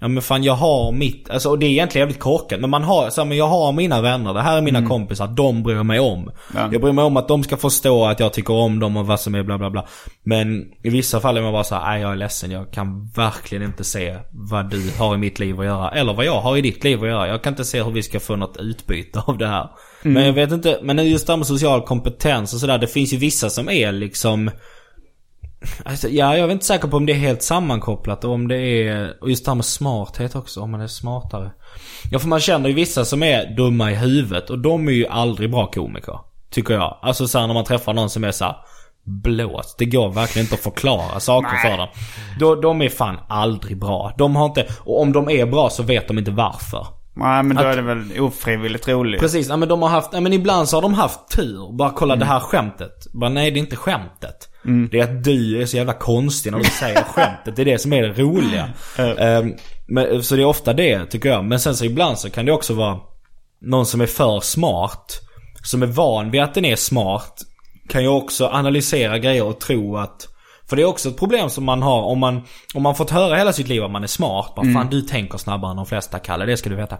[0.00, 2.60] Ja men fan jag har mitt, alltså och det är egentligen jävligt korkat.
[2.60, 5.26] Men man har, så här, men jag har mina vänner, det här är mina kompisar,
[5.26, 6.20] de bryr mig om.
[6.20, 6.32] Mm.
[6.54, 6.68] Ja.
[6.72, 9.20] Jag bryr mig om att de ska förstå att jag tycker om dem och vad
[9.20, 9.86] som är bla bla bla.
[10.22, 13.08] Men i vissa fall är man bara så här, nej jag är ledsen, jag kan
[13.16, 15.90] verkligen inte se vad du har i mitt liv att göra.
[15.90, 17.28] Eller vad jag har i ditt liv att göra.
[17.28, 19.68] Jag kan inte se hur vi ska få något utbyte av det här.
[20.02, 23.12] Men jag vet inte, men just det här med social kompetens och sådär, det finns
[23.12, 24.50] ju vissa som är liksom
[25.84, 28.56] Alltså, ja, jag är inte säker på om det är helt sammankopplat och om det
[28.56, 29.22] är...
[29.22, 31.50] Och just det här med smarthet också, om man är smartare.
[32.10, 35.06] Ja, för man känner ju vissa som är dumma i huvudet och de är ju
[35.06, 36.18] aldrig bra komiker.
[36.50, 36.98] Tycker jag.
[37.02, 38.56] Alltså såhär när man träffar någon som är så här
[39.04, 39.78] blåst.
[39.78, 41.88] Det går verkligen inte att förklara saker för dem.
[42.40, 44.14] Då, de är fan aldrig bra.
[44.18, 44.66] De har inte...
[44.80, 46.86] Och om de är bra så vet de inte varför.
[47.16, 49.20] Nej men då Att- är det väl ofrivilligt roligt.
[49.20, 51.76] Precis, ja, men de har haft, ja, men ibland så har de haft tur.
[51.78, 53.12] Bara kolla det här skämtet.
[53.12, 54.47] Bara nej det är inte skämtet.
[54.90, 57.56] Det är att du är så jävla konstig när du säger skämtet.
[57.56, 58.68] Det är det som är det roliga.
[59.18, 59.54] Ehm,
[59.86, 61.44] men, så det är ofta det tycker jag.
[61.44, 62.98] Men sen så ibland så kan det också vara
[63.60, 65.20] någon som är för smart.
[65.62, 67.42] Som är van vid att den är smart.
[67.88, 70.28] Kan ju också analysera grejer och tro att
[70.68, 72.42] för det är också ett problem som man har om man,
[72.74, 74.52] om man fått höra hela sitt liv att man är smart.
[74.56, 76.98] Bara, Fan du tänker snabbare än de flesta Kalle, det ska du veta.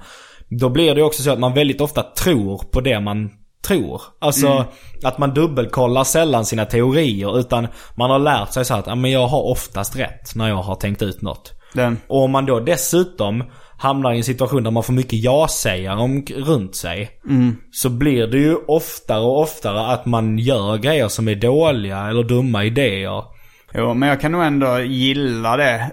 [0.49, 3.31] Då blir det också så att man väldigt ofta tror på det man
[3.67, 4.03] tror.
[4.21, 4.67] Alltså
[5.05, 9.11] att man dubbelkollar sällan sina teorier utan man har lärt sig så att "Ja, men
[9.11, 11.53] jag har oftast rätt när jag har tänkt ut något.
[11.73, 11.99] Den.
[12.09, 13.45] Och om man då dessutom
[13.79, 17.11] hamnar i en situation där man får mycket ja-sägare om, runt sig.
[17.73, 22.23] Så blir det ju oftare och oftare att man gör grejer som är dåliga eller
[22.23, 23.23] dumma idéer.
[23.75, 25.91] Jo, men jag kan nog ändå gilla det.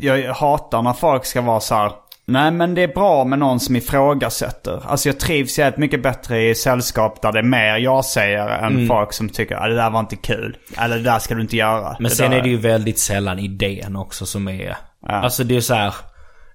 [0.00, 1.92] Jag hatar när folk ska vara så här.
[2.30, 4.82] Nej men det är bra med någon som ifrågasätter.
[4.86, 9.12] Alltså jag trivs jävligt mycket bättre i sällskap där det är mer jag-sägare än folk
[9.12, 10.56] som tycker att det där var inte kul.
[10.78, 11.96] Eller det där ska du inte göra.
[12.00, 12.38] Men sen där...
[12.38, 14.76] är det ju väldigt sällan idén också som är...
[15.02, 15.08] Ja.
[15.08, 15.94] Alltså det är så här.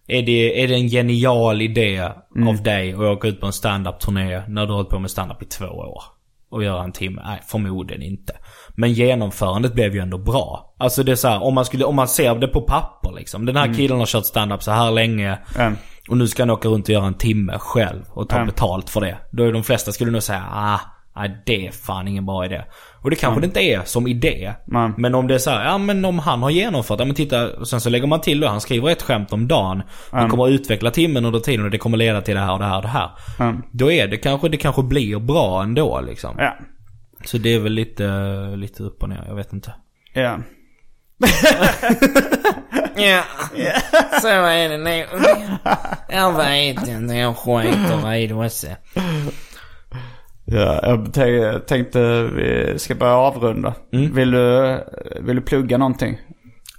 [0.07, 2.47] Är det, är det en genial idé Mm.
[2.47, 5.41] av dig att åka ut på en stand-up-turné när du har hållit på med stand-up
[5.41, 6.03] i två år?
[6.49, 7.21] Och göra en timme?
[7.25, 8.33] Nej, förmodligen inte.
[8.75, 10.75] Men genomförandet blev ju ändå bra.
[10.79, 13.45] Alltså det är så här, om man, skulle, om man ser det på papper liksom.
[13.45, 13.77] Den här Mm.
[13.77, 15.37] killen har kört stand-up så här länge.
[15.57, 15.71] Ja.
[16.09, 18.45] Och nu ska han åka runt och göra en timme själv och ta Ja.
[18.45, 19.17] betalt för det.
[19.31, 20.79] Då är de flesta skulle nog säga ah,
[21.15, 22.61] nej det är fan ingen bra idé.
[23.01, 24.53] Och det kanske det inte är som idé.
[24.67, 24.91] Nej.
[24.97, 27.49] Men om det är så här, ja men om han har genomfört, ja men titta,
[27.49, 29.83] och sen så lägger man till då, han skriver ett skämt om dagen.
[30.11, 32.59] Han kommer att utveckla timmen under tiden och det kommer leda till det här och
[32.59, 33.09] det här och det här.
[33.39, 33.53] Ja.
[33.71, 36.35] Då är det kanske, det kanske blir bra ändå liksom.
[36.37, 36.53] Ja.
[37.25, 38.07] Så det är väl lite,
[38.55, 39.73] lite upp och ner, jag vet inte.
[40.13, 40.39] Ja.
[42.95, 43.23] Ja,
[44.21, 45.05] så är det nog.
[46.09, 48.67] Jag vet inte, jag skiter i det också.
[50.45, 53.73] Ja, jag tän- tänkte vi ska börja avrunda.
[53.91, 54.77] Vill, du,
[55.21, 56.17] vill du plugga någonting?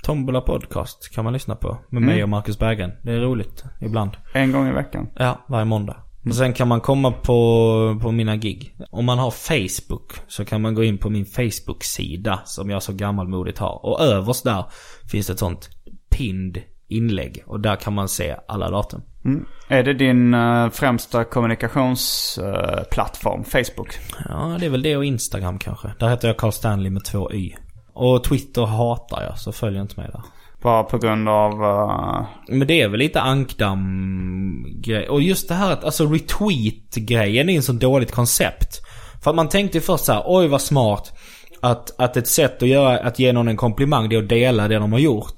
[0.02, 1.68] Tombola podcast kan man lyssna på.
[1.90, 2.14] Med Mm.
[2.14, 2.92] mig och Marcus Berggren.
[3.02, 4.10] Det är roligt ibland.
[4.34, 5.08] En gång i veckan?
[5.16, 5.96] Ja, varje måndag.
[6.26, 8.76] Och sen kan man komma på, på mina gig.
[8.90, 12.92] Om man har Facebook så kan man gå in på min Facebook-sida som jag så
[12.92, 13.86] gammalmodigt har.
[13.86, 14.64] Och överst där
[15.10, 15.70] finns ett sånt
[16.10, 17.42] pinned inlägg.
[17.46, 19.02] Och där kan man se alla datum.
[19.24, 19.44] Mm.
[19.68, 23.98] Är det din eh, främsta kommunikationsplattform, Facebook?
[24.28, 25.92] Ja, det är väl det och Instagram kanske.
[25.98, 27.54] Där heter jag Carl Stanley med två y.
[27.92, 30.22] Och Twitter hatar jag, så följ inte mig där.
[30.64, 31.52] Bara på grund av...
[31.52, 35.08] eh, Men det är väl lite ankdamm-grej.
[35.08, 38.80] Och just det här att, alltså retweet-grejen är en så dåligt koncept.
[39.24, 41.12] För att man tänkte först så här, oj vad smart.
[41.60, 44.68] Att, att ett sätt att göra, att ge någon en komplimang det är att dela
[44.68, 45.34] det de har gjort.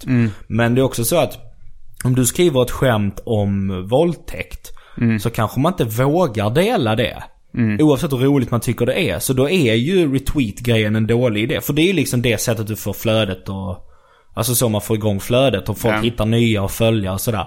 [0.48, 1.38] Men det är också så att
[2.04, 4.72] om du skriver ett skämt om våldtäkt.
[5.20, 7.22] Så kanske man inte vågar dela det.
[7.80, 9.18] Oavsett hur roligt man tycker det är.
[9.18, 11.60] Så då är ju retweet-grejen en dålig idé.
[11.60, 13.82] För det är ju liksom det sättet du får flödet och...
[14.36, 16.00] Alltså så man får igång flödet och folk Ja.
[16.00, 17.46] hittar nya och följa och sådär.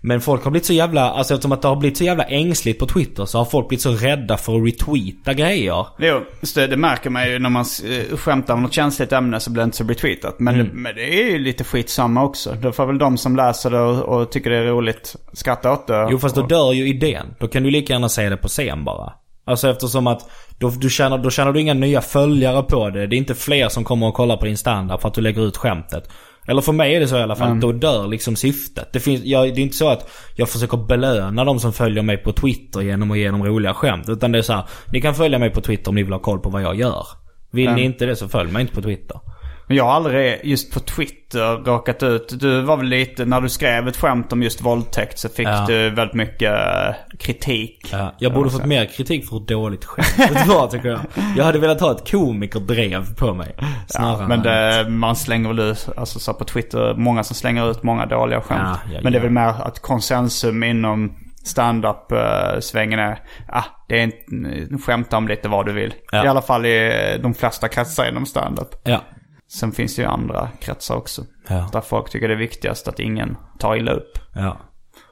[0.00, 2.78] Men folk har blivit så jävla, alltså eftersom att det har blivit så jävla ängsligt
[2.78, 5.86] på Twitter så har folk blivit så rädda för att retweeta grejer.
[5.98, 6.20] Jo,
[6.54, 9.60] det, det märker man ju när man uh, skämtar om något känsligt ämne så blir
[9.60, 10.34] det inte så retweetat.
[10.40, 10.66] Men, Mm.
[10.66, 12.54] det, men det är ju lite skitsamma också.
[12.62, 15.86] Då får väl de som läser det och, och tycker det är roligt skratta åt
[15.86, 16.08] det.
[16.10, 17.26] Jo fast då och, dör ju idén.
[17.40, 19.12] Då kan du lika gärna säga det på scen bara.
[19.48, 23.06] Alltså eftersom att då, du tjänar, då tjänar du inga nya följare på det.
[23.06, 25.46] Det är inte fler som kommer och kollar på din standup för att du lägger
[25.46, 26.10] ut skämtet.
[26.48, 27.60] Eller för mig är det så i alla fall.
[27.60, 28.92] Då dör liksom syftet.
[28.92, 32.16] Det, finns, jag, det är inte så att jag försöker belöna de som följer mig
[32.16, 34.08] på Twitter genom att ge dem roliga skämt.
[34.08, 36.20] Utan det är så här, ni kan följa mig på Twitter om ni vill ha
[36.20, 37.06] koll på vad jag gör.
[37.50, 39.20] Vill ni inte det så följ mig inte på Twitter.
[39.68, 42.40] Men jag har aldrig just på Twitter råkat ut.
[42.40, 45.64] Du var väl lite, när du skrev ett skämt om just våldtäkt så fick Ja.
[45.68, 47.88] du väldigt mycket eh, kritik.
[47.92, 51.00] Ja, jag borde fått mer kritik för hur dåligt skämtet var tycker jag.
[51.36, 53.54] Jag hade velat ha ett komikerdrev på mig.
[53.86, 57.70] Snarare Ja, men det, man slänger väl ut, alltså så på Twitter, många som slänger
[57.70, 58.78] ut många dåliga skämt.
[58.92, 63.18] Ja, men det är väl mer att konsensum inom stand-up-svängen är,
[63.48, 65.94] ah, det är inte, skämta om lite vad du vill.
[66.12, 66.24] Ja.
[66.24, 66.92] I alla fall i
[67.22, 68.68] de flesta kretsar inom stand-up.
[68.84, 69.00] Ja.
[69.48, 71.24] Sen finns det ju andra kretsar också.
[71.48, 71.68] Ja.
[71.72, 74.18] Där folk tycker det är viktigast att ingen tar illa upp.
[74.34, 74.60] Ja.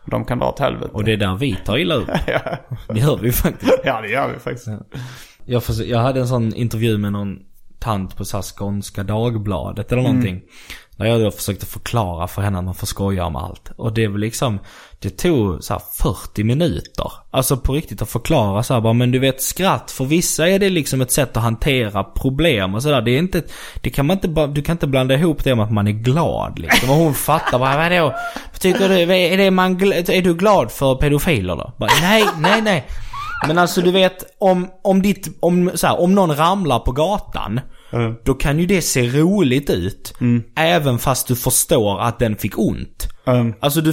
[0.06, 0.90] De kan dra åt helvete.
[0.92, 2.06] Och det är där vi tar illa upp.
[2.88, 3.72] Det gör vi faktiskt.
[3.84, 4.68] Ja, det gör vi faktiskt.
[5.44, 7.38] Jag, förs- jag hade en sån intervju med någon
[7.78, 10.42] tant på här Skånska Dagbladet eller någonting.
[10.98, 13.70] När jag då försökte förklara för henne att man får skoja om allt.
[13.76, 14.58] Och det var liksom,
[14.98, 17.12] det tog så här 40 minuter.
[17.30, 20.58] Alltså på riktigt att förklara så här bara, men du vet skratt, för vissa är
[20.58, 23.02] det liksom ett sätt att hantera problem och sådär.
[23.02, 23.42] Det är inte,
[23.82, 25.92] det kan man inte bara, du kan inte blanda ihop det med att man är
[25.92, 26.90] glad liksom.
[26.90, 28.14] Och hon fattar bara, vadå?
[28.58, 31.72] Tycker du, är, det man, är du glad för pedofiler då?
[31.78, 32.86] Bara, nej, nej, nej.
[33.46, 37.60] Men alltså du vet, om, om ditt, om, så här, om någon ramlar på gatan.
[38.24, 40.14] Då kan ju det se roligt ut.
[40.56, 43.08] Även fast du förstår att den fick ont.
[43.26, 43.54] Mm.
[43.60, 43.92] Alltså du,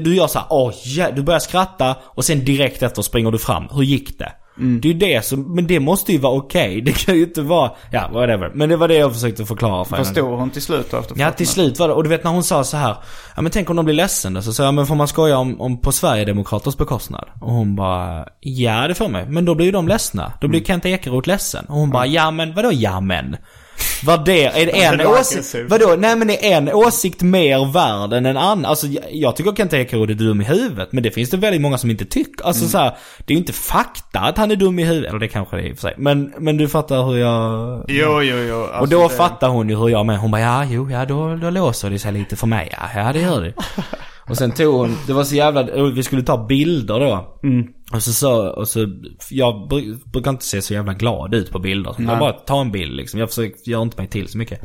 [0.00, 3.38] du gör så här, åh ja, du börjar skratta och sen direkt efter springer du
[3.38, 3.68] fram.
[3.70, 4.32] Hur gick det?
[4.56, 6.80] Det är ju det som, men det måste ju vara okej.
[6.80, 8.50] Det kan ju inte vara, ja whatever.
[8.54, 10.04] Men det var det jag försökte förklara för henne.
[10.04, 12.24] Förstod hon till slut då efter Ja 40 till slut var det, och du vet
[12.24, 12.96] när hon sa så här
[13.36, 14.42] Ja men tänk om de blir ledsen då?
[14.42, 17.28] Så sa jag, men får man skoja om, om på Sverigedemokraters bekostnad?
[17.40, 20.32] Och hon bara, ja det får man Men då blir ju de ledsna.
[20.40, 21.64] Då blir Kent Ekeroth ledsen.
[21.64, 23.36] Och hon bara, ja men vadå ja men?
[24.04, 25.54] Vad det, är det en åsikt?
[25.68, 25.94] Vadå?
[25.98, 28.64] Nej men är en åsikt mer värd än en annan?
[28.64, 30.88] Alltså jag, jag tycker Kent Ekeroth är dum i huvudet.
[30.92, 32.46] Men det finns det väldigt många som inte tycker.
[32.46, 35.08] Alltså så här, det är ju inte fakta att han är dum i huvudet.
[35.10, 35.94] Eller det kanske det är i och för sig.
[35.96, 37.84] Men, men du fattar hur jag...
[37.88, 38.56] Jo, jo, jo.
[38.56, 40.18] Och Alltså, då det- fattar hon ju hur jag med.
[40.18, 42.68] Hon bara ja, jo, ja då, då låser det sig lite för mig.
[42.72, 43.52] Ja, ja det gör det.
[44.28, 45.62] Och sen tog hon, det var så jävla,
[45.94, 47.38] vi skulle ta bilder då.
[47.92, 48.86] Och så så, och så,
[49.30, 51.92] jag bru- brukar inte se så jävla glad ut på bilder.
[51.92, 53.20] Så jag bara ta en bild liksom.
[53.20, 54.60] Jag försöker, gör inte mig till så mycket.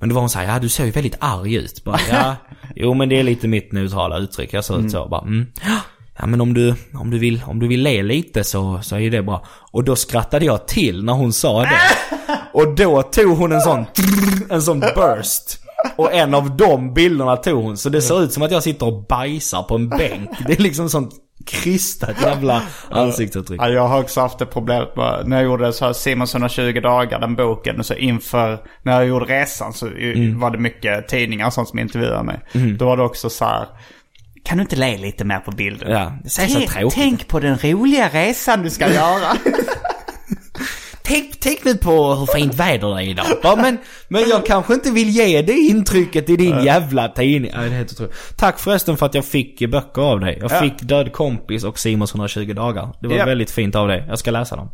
[0.00, 1.84] Men då var hon såhär, ja du ser ju väldigt arg ut.
[1.84, 2.36] Bara, ja,
[2.76, 4.52] jo men det är lite mitt neutrala uttryck.
[4.52, 5.46] Jag ser ut så bara, mm.
[6.18, 9.00] Ja men om du, om du vill, om du vill le lite så, så är
[9.00, 9.44] ju det bra.
[9.72, 11.70] Och då skrattade jag till när hon sa det.
[12.52, 13.84] Och då tog hon en sån,
[14.50, 15.59] en sån burst.
[15.96, 17.76] Och en av de bilderna tog hon.
[17.76, 20.30] Så det ser ut som att jag sitter och bajsar på en bänk.
[20.46, 21.14] Det är liksom sånt
[21.46, 23.60] kristat jävla ansiktsuttryck.
[23.62, 26.80] Ja, jag har också haft det problemet med, när jag gjorde så här Simons 120
[26.80, 27.84] dagar, den boken.
[27.84, 30.40] Så inför, när jag gjorde resan så Mm.
[30.40, 32.40] var det mycket tidningar och sånt som intervjuade mig.
[32.78, 33.66] Då var det också så här.
[34.44, 35.90] Kan du inte le lite mer på bilden?
[35.92, 36.94] Ja, det säger så tråkigt.
[36.94, 39.36] Tänk på den roliga resan du ska göra.
[41.10, 43.26] Tänk, tänk nu på hur fint väder det är idag.
[43.42, 43.78] Ja, men,
[44.08, 47.50] men jag kanske inte vill ge det intrycket i din jävla tidning.
[47.54, 48.14] Ja, det är helt otroligt.
[48.36, 50.38] Tack förresten för att jag fick böcker av dig.
[50.40, 50.60] Jag Ja.
[50.60, 52.88] fick Död kompis och Simons 120 dagar.
[53.00, 53.24] Det var Ja.
[53.24, 54.04] väldigt fint av dig.
[54.08, 54.70] Jag ska läsa dem.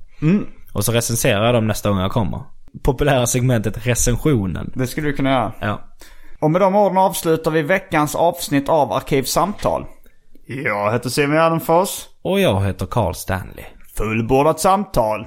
[0.72, 2.40] Och så recenserar jag dem nästa gång jag kommer.
[2.84, 4.72] Populära segmentet recensionen.
[4.74, 5.52] det skulle du kunna göra.
[5.60, 5.80] Ja.
[6.40, 9.84] Och med de orden avslutar vi veckans avsnitt av Arkivsamtal.
[10.46, 11.88] Jag heter Simon Gärdenfors.
[12.22, 13.64] Och jag heter Carl Stanley.
[13.96, 15.26] Fullbordat samtal.